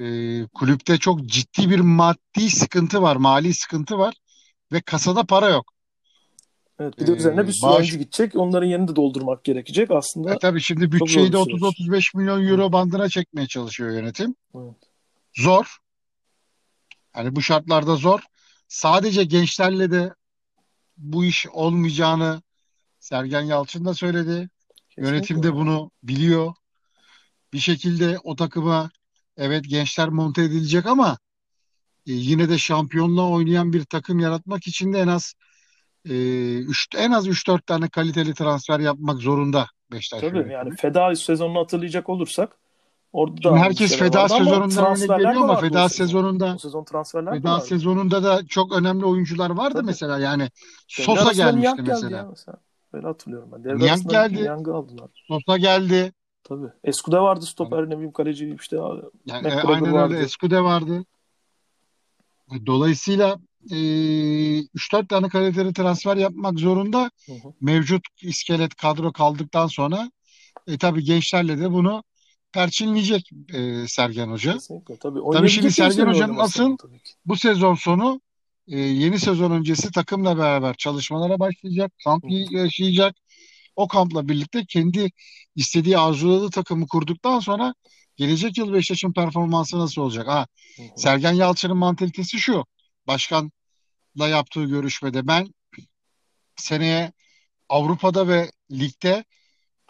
e, 0.00 0.06
kulüpte 0.54 0.98
çok 0.98 1.26
ciddi 1.26 1.70
bir 1.70 1.80
maddi 1.80 2.50
sıkıntı 2.50 3.02
var, 3.02 3.16
mali 3.16 3.54
sıkıntı 3.54 3.98
var 3.98 4.14
ve 4.72 4.80
kasada 4.80 5.24
para 5.24 5.48
yok. 5.48 5.72
Evet 6.80 6.98
bir 6.98 7.06
de 7.06 7.12
üzerine 7.12 7.46
bir 7.46 7.52
sürü 7.52 7.70
oyuncu 7.70 7.98
gidecek. 7.98 8.36
Onların 8.36 8.66
yerini 8.66 8.88
de 8.88 8.96
doldurmak 8.96 9.44
gerekecek 9.44 9.90
aslında. 9.90 10.34
E, 10.34 10.38
tabii 10.38 10.60
şimdi 10.60 10.92
bütçeyi 10.92 11.32
de 11.32 11.36
30-35 11.36 12.16
milyon 12.16 12.46
euro 12.46 12.62
evet. 12.62 12.72
bandına 12.72 13.08
çekmeye 13.08 13.46
çalışıyor 13.46 13.90
yönetim. 13.90 14.34
Evet. 14.54 14.74
Zor. 15.36 15.76
Yani 17.16 17.36
bu 17.36 17.42
şartlarda 17.42 17.96
zor. 17.96 18.20
Sadece 18.70 19.24
gençlerle 19.24 19.90
de 19.90 20.14
bu 20.96 21.24
iş 21.24 21.46
olmayacağını 21.46 22.42
Sergen 22.98 23.40
Yalçın 23.40 23.84
da 23.84 23.94
söyledi. 23.94 24.48
Kesinlikle. 24.88 25.16
Yönetim 25.16 25.42
de 25.42 25.54
bunu 25.54 25.90
biliyor. 26.02 26.54
Bir 27.52 27.58
şekilde 27.58 28.18
o 28.24 28.36
takıma 28.36 28.90
evet 29.36 29.64
gençler 29.68 30.08
monte 30.08 30.42
edilecek 30.42 30.86
ama 30.86 31.18
e, 32.06 32.12
yine 32.12 32.48
de 32.48 32.58
şampiyonluğa 32.58 33.28
oynayan 33.30 33.72
bir 33.72 33.84
takım 33.84 34.18
yaratmak 34.18 34.66
için 34.66 34.92
de 34.92 34.98
en 35.00 35.08
az 35.08 35.34
e, 36.04 36.14
üç, 36.58 36.86
en 36.96 37.10
az 37.10 37.28
3-4 37.28 37.66
tane 37.66 37.88
kaliteli 37.88 38.34
transfer 38.34 38.80
yapmak 38.80 39.18
zorunda 39.18 39.66
Beşiktaş. 39.92 40.20
Tabii 40.20 40.36
yönetimi. 40.36 40.54
yani 40.54 40.76
feda 40.76 41.16
sezonunu 41.16 41.58
hatırlayacak 41.58 42.08
olursak 42.08 42.58
orada 43.12 43.42
da 43.42 43.56
herkes 43.56 43.96
feda 43.96 44.28
sezonunda 44.28 44.88
örnek 44.90 45.08
geliyor 45.08 45.34
ama 45.34 45.56
feda 45.56 45.88
sezonunda 45.88 46.58
sezon 46.58 46.84
transferler 46.84 47.32
feda 47.32 47.60
sezonunda 47.60 48.24
da 48.24 48.46
çok 48.46 48.72
önemli 48.72 49.04
oyuncular 49.04 49.50
vardı 49.50 49.74
Tabii. 49.74 49.86
mesela 49.86 50.18
yani 50.18 50.48
Sosa 50.88 51.32
gelmişti 51.32 51.82
mesela. 51.82 52.10
Geldi 52.10 52.26
mesela. 52.30 52.56
Öyle 52.92 53.06
hatırlıyorum 53.06 53.48
ben. 53.52 53.64
Devre 53.64 53.78
Niang 53.78 54.10
geldi. 54.10 54.42
Niang'ı 54.42 54.74
aldılar. 54.74 55.10
Sosa 55.28 55.56
geldi. 55.56 56.12
Tabii. 56.44 56.66
Eskude 56.84 57.18
vardı 57.18 57.46
stoper 57.46 57.84
ne 57.86 57.94
bileyim 57.94 58.12
kaleci 58.12 58.56
işte. 58.60 58.76
Yani, 59.26 59.48
e, 59.48 59.52
aynen 59.52 59.92
vardı. 59.92 60.14
öyle 60.14 60.24
Eskude 60.24 60.60
vardı. 60.60 61.04
Dolayısıyla 62.66 63.38
e, 63.70 63.76
3-4 63.76 65.08
tane 65.08 65.28
kaliteli 65.28 65.72
transfer 65.72 66.16
yapmak 66.16 66.58
zorunda. 66.58 67.10
Hı 67.26 67.32
hı. 67.32 67.52
Mevcut 67.60 68.02
iskelet 68.22 68.74
kadro 68.74 69.12
kaldıktan 69.12 69.66
sonra 69.66 70.10
e, 70.66 70.78
tabii 70.78 71.04
gençlerle 71.04 71.60
de 71.60 71.72
bunu 71.72 72.02
perçinleyecek 72.52 73.30
e, 73.54 73.88
Sergen 73.88 74.28
Hoca. 74.28 74.52
Kesinlikle, 74.52 74.98
tabii. 74.98 75.18
tabii 75.32 75.50
şimdi 75.50 75.72
Sergen 75.72 76.06
Hoca'nın 76.06 76.38
asıl 76.38 76.76
bu 77.26 77.36
sezon 77.36 77.74
sonu 77.74 78.20
e, 78.68 78.78
yeni 78.78 79.18
sezon 79.18 79.50
öncesi 79.50 79.90
takımla 79.92 80.38
beraber 80.38 80.74
çalışmalara 80.74 81.38
başlayacak. 81.38 81.92
Kamp 82.04 82.24
hı. 82.24 82.56
yaşayacak. 82.56 83.16
O 83.76 83.88
kampla 83.88 84.28
birlikte 84.28 84.64
kendi 84.68 85.10
istediği 85.56 85.98
arzuladığı 85.98 86.50
takımı 86.50 86.86
kurduktan 86.86 87.40
sonra 87.40 87.74
gelecek 88.16 88.58
yıl 88.58 88.72
Beşiktaş'ın 88.72 89.12
performansı 89.12 89.78
nasıl 89.78 90.02
olacak? 90.02 90.28
Ha, 90.28 90.46
hı 90.76 90.82
hı. 90.82 90.86
Sergen 90.96 91.32
Yalçın'ın 91.32 91.76
mantalitesi 91.76 92.38
şu 92.38 92.64
başkanla 93.06 94.28
yaptığı 94.28 94.64
görüşmede 94.64 95.26
ben 95.26 95.54
seneye 96.56 97.12
Avrupa'da 97.68 98.28
ve 98.28 98.50
ligde 98.70 99.24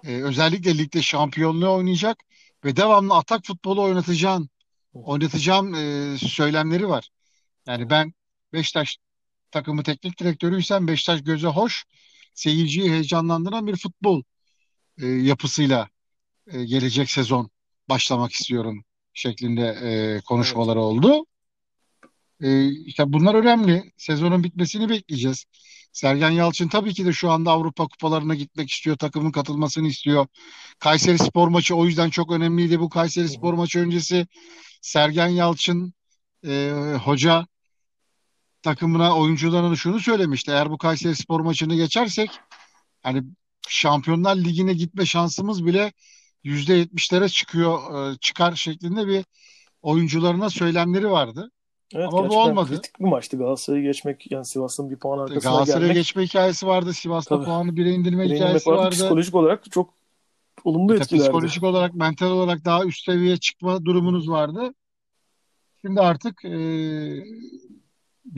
e, 0.05 0.23
özellikle 0.23 0.79
ligde 0.79 1.02
şampiyonluğu 1.02 1.75
oynayacak 1.75 2.17
ve 2.64 2.76
devamlı 2.76 3.14
atak 3.14 3.45
futbolu 3.45 3.83
oynatacağım 3.83 4.49
oynatacağım 4.93 5.75
e, 5.75 6.19
söylemleri 6.19 6.88
var. 6.88 7.11
Yani 7.67 7.90
ben 7.90 8.14
Beşiktaş 8.52 8.99
takımı 9.50 9.83
teknik 9.83 10.21
direktörüysem 10.21 10.88
Beşiktaş 10.88 11.25
göze 11.25 11.49
hoş, 11.49 11.85
seyirciyi 12.35 12.90
heyecanlandıran 12.90 13.67
bir 13.67 13.76
futbol 13.76 14.23
e, 14.99 15.07
yapısıyla 15.07 15.88
e, 16.47 16.64
gelecek 16.64 17.11
sezon 17.11 17.50
başlamak 17.88 18.33
istiyorum 18.33 18.85
şeklinde 19.12 19.62
e, 19.83 20.21
konuşmaları 20.21 20.79
evet. 20.79 20.87
oldu. 20.87 21.26
E, 22.40 22.69
işte 22.71 23.12
bunlar 23.12 23.35
önemli. 23.35 23.93
Sezonun 23.97 24.45
bitmesini 24.45 24.88
bekleyeceğiz. 24.88 25.45
Sergen 25.93 26.31
Yalçın 26.31 26.69
tabii 26.69 26.95
ki 26.95 27.07
de 27.07 27.13
şu 27.13 27.31
anda 27.31 27.51
Avrupa 27.51 27.87
kupalarına 27.89 28.35
gitmek 28.35 28.71
istiyor. 28.71 28.97
Takımın 28.97 29.33
katılmasını 29.33 29.89
istiyor. 29.89 30.27
Kayseri 30.79 31.19
Spor 31.19 31.49
maçı 31.49 31.75
o 31.77 31.87
yüzden 31.87 32.11
çok 32.11 32.33
önemliydi. 32.33 32.81
Bu 32.81 32.89
Kayseri 32.89 33.29
Spor 33.29 33.55
maçı 33.55 33.81
öncesi 33.81 34.27
Sergen 34.83 35.29
Yalçın 35.29 35.95
e, 36.47 36.73
hoca 37.05 37.47
takımına 38.63 39.17
oyuncularına 39.17 39.77
şunu 39.77 40.01
söylemişti. 40.01 40.51
Eğer 40.51 40.71
bu 40.71 40.79
Kayseri 40.79 41.17
Spor 41.17 41.41
maçını 41.41 41.75
geçersek 41.75 42.31
hani 43.03 43.23
Şampiyonlar 43.69 44.37
Ligi'ne 44.37 44.73
gitme 44.73 45.07
şansımız 45.07 45.67
bile 45.67 45.93
yüzde 46.45 46.75
yetmişlere 46.75 47.29
çıkıyor 47.29 48.11
e, 48.13 48.19
çıkar 48.19 48.55
şeklinde 48.55 49.07
bir 49.07 49.25
oyuncularına 49.83 50.51
söylemleri 50.51 51.11
vardı. 51.11 51.51
Evet, 51.95 52.09
Ama 52.13 52.29
bu 52.29 52.41
olmadı. 52.41 52.71
Kritik 52.71 53.01
bir 53.01 53.05
maçtı 53.05 53.37
Galatasaray'ı 53.37 53.83
geçmek 53.83 54.31
yani 54.31 54.45
Sivas'ın 54.45 54.91
bir 54.91 54.97
puan 54.97 55.19
arkasına 55.19 55.53
Galatasaray'a 55.53 55.87
gelmek. 55.87 55.97
geçme 55.97 56.23
hikayesi 56.23 56.67
vardı. 56.67 56.93
Sivas'ta 56.93 57.35
Tabii. 57.35 57.45
puanı 57.45 57.77
bire 57.77 57.91
indirme 57.91 58.25
bire 58.25 58.35
hikayesi 58.35 58.71
vardı. 58.71 58.91
Psikolojik 58.91 59.35
olarak 59.35 59.71
çok 59.71 59.95
olumlu 60.65 60.95
etkilerdi. 60.95 61.23
Psikolojik 61.23 61.63
olarak, 61.63 61.95
mental 61.95 62.31
olarak 62.31 62.65
daha 62.65 62.85
üst 62.85 63.05
seviyeye 63.05 63.37
çıkma 63.37 63.85
durumunuz 63.85 64.31
vardı. 64.31 64.75
Şimdi 65.81 66.01
artık 66.01 66.45
e, 66.45 66.51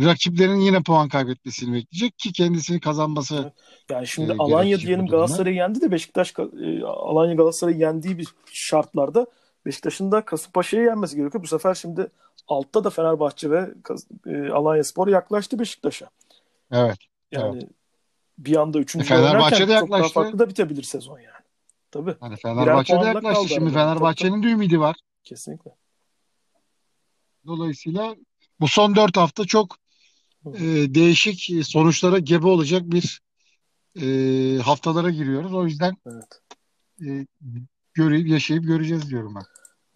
rakiplerin 0.05 0.61
yine 0.61 0.83
puan 0.83 1.09
kaybetmesini 1.09 1.75
bekleyecek 1.75 2.19
ki 2.19 2.33
kendisini 2.33 2.81
kazanması 2.81 3.53
Yani 3.91 4.07
şimdi 4.07 4.33
e, 4.33 4.37
Alanya 4.39 4.79
diyelim 4.79 5.07
Galatasaray'ı 5.07 5.57
yendi 5.57 5.81
de 5.81 5.91
Beşiktaş 5.91 6.35
e, 6.39 6.85
Alanya 6.85 7.35
Galatasaray'ı 7.35 7.79
yendiği 7.79 8.19
bir 8.19 8.29
şartlarda 8.53 9.27
Beşiktaş'ın 9.67 10.13
da 10.13 10.25
Kasımpaşa'yı 10.25 10.83
yenmesi 10.85 11.17
gerekiyor. 11.17 11.43
Bu 11.43 11.49
sefer 11.49 11.75
şimdi 11.75 12.11
altta 12.49 12.85
da 12.85 12.91
Fenerbahçe 12.91 13.51
ve 13.51 13.71
e, 14.27 14.51
Alanya 14.51 14.85
Spor 14.85 15.09
yaklaştı 15.09 15.59
Beşiktaş'a. 15.59 16.11
Evet. 16.71 16.99
Yani 17.33 17.59
evet. 17.59 17.71
bir 18.39 18.57
anda 18.57 18.79
üçüncü 18.79 19.07
Fenerbahçe 19.07 19.69
de 19.69 19.73
yaklaştı. 19.73 19.81
Çok 19.81 20.15
daha 20.15 20.25
farklı 20.25 20.39
da 20.39 20.49
bitebilir 20.49 20.83
sezon 20.83 21.19
yani. 21.19 21.43
Tabii. 21.91 22.15
Hani 22.21 22.37
Fenerbahçe 22.37 23.01
de 23.01 23.05
yaklaştı. 23.05 23.49
Şimdi 23.49 23.73
Fenerbahçe'nin 23.73 24.43
de 24.43 24.47
ümidi 24.47 24.81
var. 24.81 24.97
Kesinlikle. 25.25 25.71
Dolayısıyla 27.47 28.17
bu 28.61 28.69
son 28.69 28.97
dört 28.97 29.17
hafta 29.17 29.45
çok 29.45 29.77
e, 30.47 30.61
değişik 30.95 31.67
sonuçlara 31.67 32.19
gebe 32.19 32.47
olacak 32.47 32.83
bir 32.85 33.23
e, 34.01 34.07
haftalara 34.63 35.11
giriyoruz. 35.11 35.55
O 35.55 35.67
yüzden 35.67 35.97
evet. 36.07 36.41
e, 37.07 37.27
göreyip 37.95 38.29
yaşayıp 38.29 38.65
göreceğiz 38.65 39.11
diyorum 39.11 39.35
ben. 39.35 39.45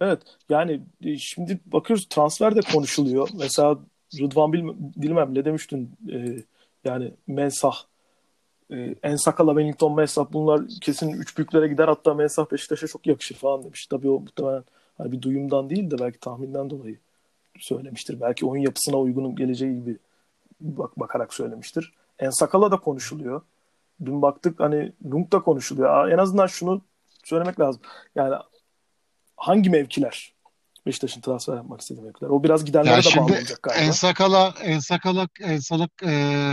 Evet 0.01 0.23
yani 0.49 0.81
e, 1.05 1.19
şimdi 1.19 1.61
bakıyoruz 1.67 2.07
transfer 2.09 2.57
de 2.57 2.61
konuşuluyor. 2.61 3.29
Mesela 3.35 3.79
Rıdvan 4.21 4.53
Dilmem 5.03 5.35
ne 5.35 5.45
demiştin 5.45 5.91
e, 6.13 6.43
yani 6.85 7.13
Mensah 7.27 7.77
e, 8.71 8.95
Ensakala, 9.03 9.51
Wellington, 9.51 9.97
Mensah 9.97 10.27
bunlar 10.33 10.63
kesin 10.81 11.13
üç 11.13 11.37
büyüklere 11.37 11.69
gider 11.69 11.89
hatta 11.89 12.15
Mensah 12.15 12.53
Beşiktaş'a 12.53 12.87
çok 12.87 13.07
yakışır 13.07 13.35
falan 13.35 13.65
demiş. 13.65 13.87
Tabii 13.87 14.09
o 14.09 14.21
muhtemelen 14.21 14.65
hani 14.99 15.13
bir 15.13 15.23
duyumdan 15.23 15.71
değil 15.71 15.91
de 15.91 15.99
belki 15.99 16.21
tahminden 16.21 16.71
dolayı 16.71 16.99
söylemiştir. 17.59 18.21
Belki 18.21 18.47
oyun 18.47 18.63
yapısına 18.63 18.97
uygun 18.97 19.37
geleceği 19.37 19.75
gibi 19.75 19.99
bak 20.61 21.01
bakarak 21.01 21.35
söylemiştir. 21.35 21.93
Ensakala 22.19 22.71
da 22.71 22.77
konuşuluyor. 22.77 23.43
Dün 24.05 24.23
baktık 24.23 24.61
hani 24.61 24.93
Lung 25.05 25.33
da 25.33 25.41
konuşuluyor. 25.41 26.09
En 26.09 26.19
azından 26.19 26.47
şunu 26.47 26.83
söylemek 27.27 27.61
lazım. 27.61 27.83
Yani 28.15 28.35
hangi 29.37 29.71
mevkiler 29.71 30.35
Beşiktaş'ın 30.87 31.21
transfer 31.21 31.55
yapmak 31.55 31.81
istediği 31.81 32.03
mevkiler? 32.03 32.31
O 32.31 32.43
biraz 32.43 32.65
gidenlere 32.65 32.95
yani 32.95 33.05
de 33.05 33.17
bağlı 33.17 33.35
olacak 33.35 33.63
galiba. 33.63 33.81
En 33.81 33.91
sakala, 33.91 34.55
en 34.63 34.79
sakala, 34.79 35.29
en 35.41 35.59
salak 35.59 35.91
e, 36.03 36.53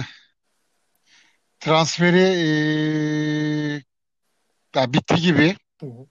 transferi 1.59 2.19
e, 2.19 2.47
yani 4.75 4.93
bitti 4.93 5.15
gibi. 5.15 5.55
Hı 5.79 5.85
hı. 5.85 6.05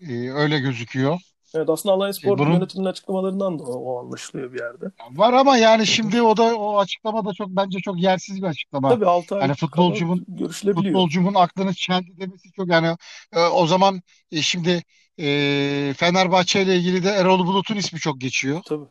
E, 0.00 0.30
öyle 0.30 0.58
gözüküyor. 0.58 1.20
Evet 1.54 1.68
aslında 1.68 1.94
Alliance 1.94 2.18
Spor 2.18 2.34
e 2.34 2.38
bunun... 2.38 2.52
yönetiminin 2.52 2.88
açıklamalarından 2.88 3.58
da 3.58 3.62
o, 3.62 3.72
o 3.72 3.98
anlaşılıyor 3.98 4.52
bir 4.52 4.60
yerde. 4.60 4.84
Var 5.10 5.32
ama 5.32 5.56
yani 5.56 5.86
şimdi 5.86 6.22
o 6.22 6.36
da 6.36 6.56
o 6.56 6.78
açıklama 6.78 7.24
da 7.24 7.32
çok 7.32 7.48
bence 7.48 7.78
çok 7.78 8.02
yersiz 8.02 8.42
bir 8.42 8.46
açıklama. 8.46 8.88
Tabii 8.88 9.06
6 9.06 9.34
ay 9.34 9.40
hani 9.40 9.54
futbolcumun 9.54 10.26
futbolcumun 10.50 11.34
aklını 11.34 11.74
çeldi 11.74 12.20
demesi 12.20 12.52
çok 12.52 12.68
yani 12.68 12.96
e, 13.32 13.40
o 13.40 13.66
zaman 13.66 14.02
e, 14.32 14.42
şimdi 14.42 14.82
e, 15.18 15.94
Fenerbahçe 15.96 16.62
ile 16.62 16.76
ilgili 16.76 17.04
de 17.04 17.10
Erol 17.10 17.46
Bulut'un 17.46 17.76
ismi 17.76 17.98
çok 17.98 18.20
geçiyor. 18.20 18.60
Tabii. 18.66 18.86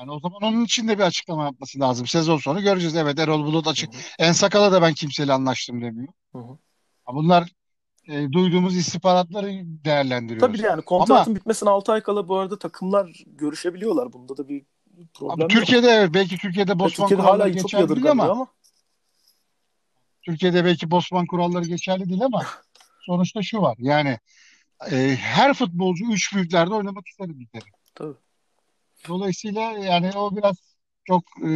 Yani 0.00 0.10
o 0.10 0.20
zaman 0.20 0.42
onun 0.42 0.64
için 0.64 0.88
de 0.88 0.98
bir 0.98 1.02
açıklama 1.02 1.44
yapması 1.44 1.80
lazım. 1.80 2.06
Sezon 2.06 2.38
sonu 2.38 2.62
göreceğiz. 2.62 2.96
Evet 2.96 3.18
Erol 3.18 3.44
Bulut 3.44 3.68
açık. 3.68 3.94
Hı 3.94 3.98
hı. 3.98 4.02
En 4.18 4.32
sakala 4.32 4.72
da 4.72 4.82
ben 4.82 4.94
kimseyle 4.94 5.32
anlaştım 5.32 5.82
demiyor. 5.82 6.12
Hı 6.32 6.38
hı. 6.38 6.58
Bunlar 7.14 7.48
e, 8.08 8.32
duyduğumuz 8.32 8.76
istihbaratları 8.76 9.62
değerlendiriyoruz. 9.64 10.58
Tabii 10.58 10.66
yani 10.66 10.82
kontratın 10.82 11.30
Ama, 11.30 11.36
bitmesine 11.36 11.70
6 11.70 11.92
ay 11.92 12.00
kala 12.00 12.28
bu 12.28 12.36
arada 12.36 12.58
takımlar 12.58 13.22
görüşebiliyorlar. 13.26 14.12
Bunda 14.12 14.36
da 14.36 14.48
bir 14.48 14.64
problem 15.14 15.46
abi, 15.46 15.54
Türkiye'de 15.54 15.86
yok. 15.86 15.96
evet 15.96 16.14
belki 16.14 16.38
Türkiye'de 16.38 16.78
Bosman 16.78 17.08
Türkiye'de 17.08 17.22
kuralları 17.22 17.42
hala 17.42 17.48
geçerli 17.48 17.88
değil 17.88 18.10
ama, 18.10 18.30
ama 18.30 18.46
Türkiye'de 20.22 20.64
belki 20.64 20.90
Bosman 20.90 21.26
kuralları 21.26 21.64
geçerli 21.64 22.08
değil 22.08 22.22
ama 22.24 22.46
sonuçta 23.06 23.42
şu 23.42 23.62
var. 23.62 23.76
Yani 23.78 24.18
e, 24.90 25.16
her 25.16 25.54
futbolcu 25.54 26.04
üç 26.12 26.34
büyüklerde 26.34 26.74
oynamak 26.74 27.08
ister 27.08 27.28
bir 27.28 27.46
kere. 27.46 27.64
Tabii. 27.94 28.16
Dolayısıyla 29.08 29.60
yani 29.60 30.12
o 30.16 30.36
biraz 30.36 30.56
çok 31.04 31.24
e, 31.46 31.52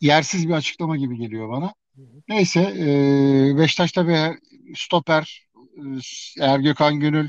yersiz 0.00 0.48
bir 0.48 0.54
açıklama 0.54 0.96
gibi 0.96 1.16
geliyor 1.16 1.48
bana. 1.48 1.74
Neyse 2.28 2.60
e, 2.60 2.86
Beşiktaş 3.58 3.92
tabii 3.92 4.38
stoper 4.74 5.48
e, 5.56 5.82
eğer 6.40 6.58
Gökhan 6.58 7.00
Gönül 7.00 7.26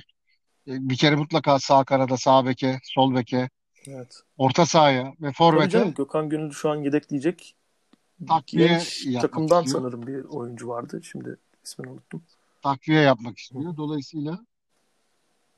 e, 0.67 0.71
bir 0.89 0.97
kere 0.97 1.15
mutlaka 1.15 1.59
sağ 1.59 1.83
kanada 1.83 2.17
sağ 2.17 2.45
beke 2.45 2.79
sol 2.83 3.15
beke 3.15 3.49
evet. 3.87 4.21
orta 4.37 4.65
sahaya 4.65 5.13
ve 5.21 5.31
forvete 5.31 5.93
Gökhan 5.95 6.29
Gönül 6.29 6.51
şu 6.51 6.69
an 6.69 6.75
yedekleyecek 6.75 7.55
takviye 8.27 8.81
takımdan 9.21 9.63
istiyor. 9.63 9.81
sanırım 9.81 10.07
bir 10.07 10.23
oyuncu 10.23 10.67
vardı. 10.67 11.01
Şimdi 11.03 11.37
ismini 11.65 11.89
unuttum. 11.89 12.23
Takviye 12.61 13.01
yapmak 13.01 13.37
istiyor. 13.37 13.77
Dolayısıyla 13.77 14.45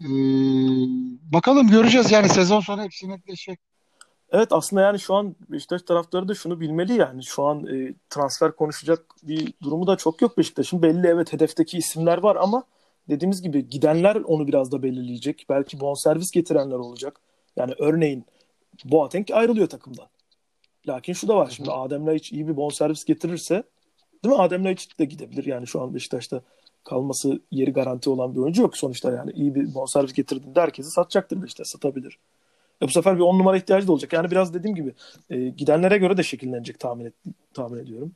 ee, 0.02 0.08
bakalım 1.34 1.68
göreceğiz 1.68 2.12
yani 2.12 2.30
sezon 2.30 2.60
sonu 2.60 2.84
hepsi 2.84 3.10
netleşecek. 3.10 3.60
Evet 4.32 4.48
aslında 4.52 4.82
yani 4.82 5.00
şu 5.00 5.16
an 5.16 5.36
Beşiktaş 5.50 5.82
taraftarı 5.82 6.28
da 6.28 6.36
şunu 6.36 6.60
bilmeli 6.60 6.94
yani 6.94 7.24
şu 7.24 7.44
an 7.44 7.68
e, 7.68 7.94
transfer 8.10 8.52
konuşacak 8.52 9.06
bir 9.24 9.54
durumu 9.64 9.88
da 9.88 9.96
çok 9.96 10.22
yok 10.22 10.38
Beşiktaş'ın. 10.38 10.82
Belli 10.82 11.08
evet 11.08 11.34
hedefteki 11.34 11.78
isimler 11.78 12.18
var 12.18 12.36
ama 12.36 12.64
dediğimiz 13.10 13.42
gibi 13.42 13.70
gidenler 13.70 14.16
onu 14.16 14.48
biraz 14.48 14.72
da 14.72 14.84
belirleyecek. 14.84 15.46
Belki 15.50 15.80
bonservis 15.80 16.32
getirenler 16.32 16.76
olacak. 16.76 17.20
Yani 17.56 17.74
örneğin 17.80 18.26
Boateng 18.86 19.32
ayrılıyor 19.32 19.68
takımdan. 19.68 20.08
Lakin 20.88 21.14
şu 21.14 21.28
da 21.28 21.36
var 21.36 21.50
şimdi 21.56 21.72
Adem 21.72 22.08
Laiç 22.08 22.32
iyi 22.32 22.48
bir 22.48 22.58
bonservis 22.58 23.06
getirirse 23.06 23.64
değil 24.24 24.36
mi? 24.36 24.42
Adem 24.42 24.66
Laiç 24.66 25.00
de 25.00 25.06
gidebilir 25.06 25.46
yani 25.46 25.68
şu 25.68 25.82
an 25.82 25.94
Beşiktaş'ta 25.96 26.42
kalması 26.84 27.40
yeri 27.52 27.74
garanti 27.74 28.10
olan 28.10 28.36
bir 28.36 28.40
oyuncu 28.40 28.62
yok 28.62 28.78
sonuçta 28.78 29.12
yani 29.12 29.32
iyi 29.32 29.56
bir 29.56 29.74
bonservis 29.74 30.14
getirdiğinde 30.14 30.62
herkesi 30.62 30.90
satacaktır 30.90 31.44
Beşiktaş 31.44 31.68
satabilir. 31.68 32.20
E 32.82 32.88
bu 32.88 32.92
sefer 32.92 33.16
bir 33.16 33.22
on 33.22 33.40
numara 33.40 33.58
ihtiyacı 33.58 33.88
da 33.88 33.92
olacak. 33.92 34.14
Yani 34.14 34.32
biraz 34.32 34.54
dediğim 34.54 34.76
gibi 34.76 34.94
e, 35.30 35.50
gidenlere 35.50 35.98
göre 35.98 36.18
de 36.18 36.24
şekillenecek 36.24 36.80
tahmin 36.80 37.06
et, 37.06 37.14
tahmin 37.54 37.80
ediyorum. 37.80 38.12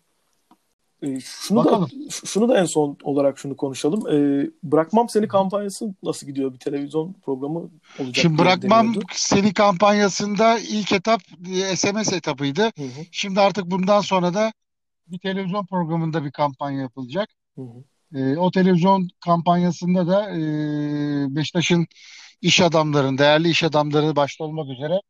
E, 1.01 1.19
şunu 1.19 1.59
Bakalım. 1.59 1.83
da 1.83 2.09
şunu 2.25 2.49
da 2.49 2.59
en 2.59 2.65
son 2.65 2.97
olarak 3.03 3.39
şunu 3.39 3.57
konuşalım. 3.57 4.07
E, 4.07 4.49
bırakmam 4.63 5.09
seni 5.09 5.27
kampanyası 5.27 5.93
nasıl 6.03 6.27
gidiyor? 6.27 6.53
Bir 6.53 6.59
televizyon 6.59 7.15
programı 7.25 7.59
olacak. 7.99 8.15
Şimdi 8.15 8.37
bırakmam 8.37 8.87
deniyordu. 8.87 9.05
seni 9.13 9.53
kampanyasında 9.53 10.59
ilk 10.59 10.91
etap 10.91 11.21
SMS 11.75 12.13
etapıydı. 12.13 12.61
Hı 12.61 12.83
hı. 12.83 13.05
Şimdi 13.11 13.41
artık 13.41 13.65
bundan 13.65 14.01
sonra 14.01 14.33
da 14.33 14.53
bir 15.07 15.19
televizyon 15.19 15.65
programında 15.65 16.25
bir 16.25 16.31
kampanya 16.31 16.81
yapılacak. 16.81 17.29
Hı 17.55 17.61
hı. 17.61 17.83
E, 18.19 18.37
o 18.37 18.51
televizyon 18.51 19.09
kampanyasında 19.19 20.07
da 20.07 20.29
e, 20.29 20.39
Beşiktaş'ın 21.35 21.87
iş 22.41 22.61
adamların, 22.61 23.17
değerli 23.17 23.49
iş 23.49 23.63
adamları 23.63 24.15
başta 24.15 24.43
olmak 24.43 24.69
üzere 24.69 25.01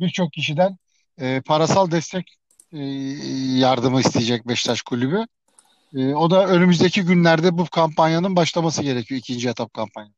birçok 0.00 0.32
kişiden 0.32 0.76
e, 1.18 1.40
parasal 1.40 1.90
destek 1.90 2.34
e, 2.72 2.78
yardımı 3.58 4.00
isteyecek 4.00 4.48
Beşiktaş 4.48 4.82
Kulübü. 4.82 5.26
E, 5.94 6.14
o 6.14 6.30
da 6.30 6.46
önümüzdeki 6.46 7.02
günlerde 7.02 7.58
bu 7.58 7.66
kampanyanın 7.66 8.36
başlaması 8.36 8.82
gerekiyor. 8.82 9.18
ikinci 9.18 9.48
etap 9.48 9.74
kampanya. 9.74 10.10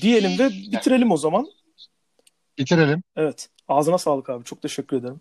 Diyelim 0.00 0.38
de 0.38 0.50
bitirelim 0.50 1.10
o 1.10 1.16
zaman. 1.16 1.46
Bitirelim. 2.58 3.02
Evet. 3.16 3.48
Ağzına 3.68 3.98
sağlık 3.98 4.30
abi. 4.30 4.44
Çok 4.44 4.62
teşekkür 4.62 4.96
ederim. 4.96 5.20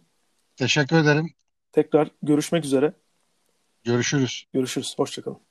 Teşekkür 0.56 0.98
ederim. 0.98 1.34
Tekrar 1.72 2.08
görüşmek 2.24 2.66
üzere. 2.66 2.94
Görüşürüz. 3.84 4.46
Görüşürüz. 4.54 4.94
Hoşçakalın. 4.98 5.51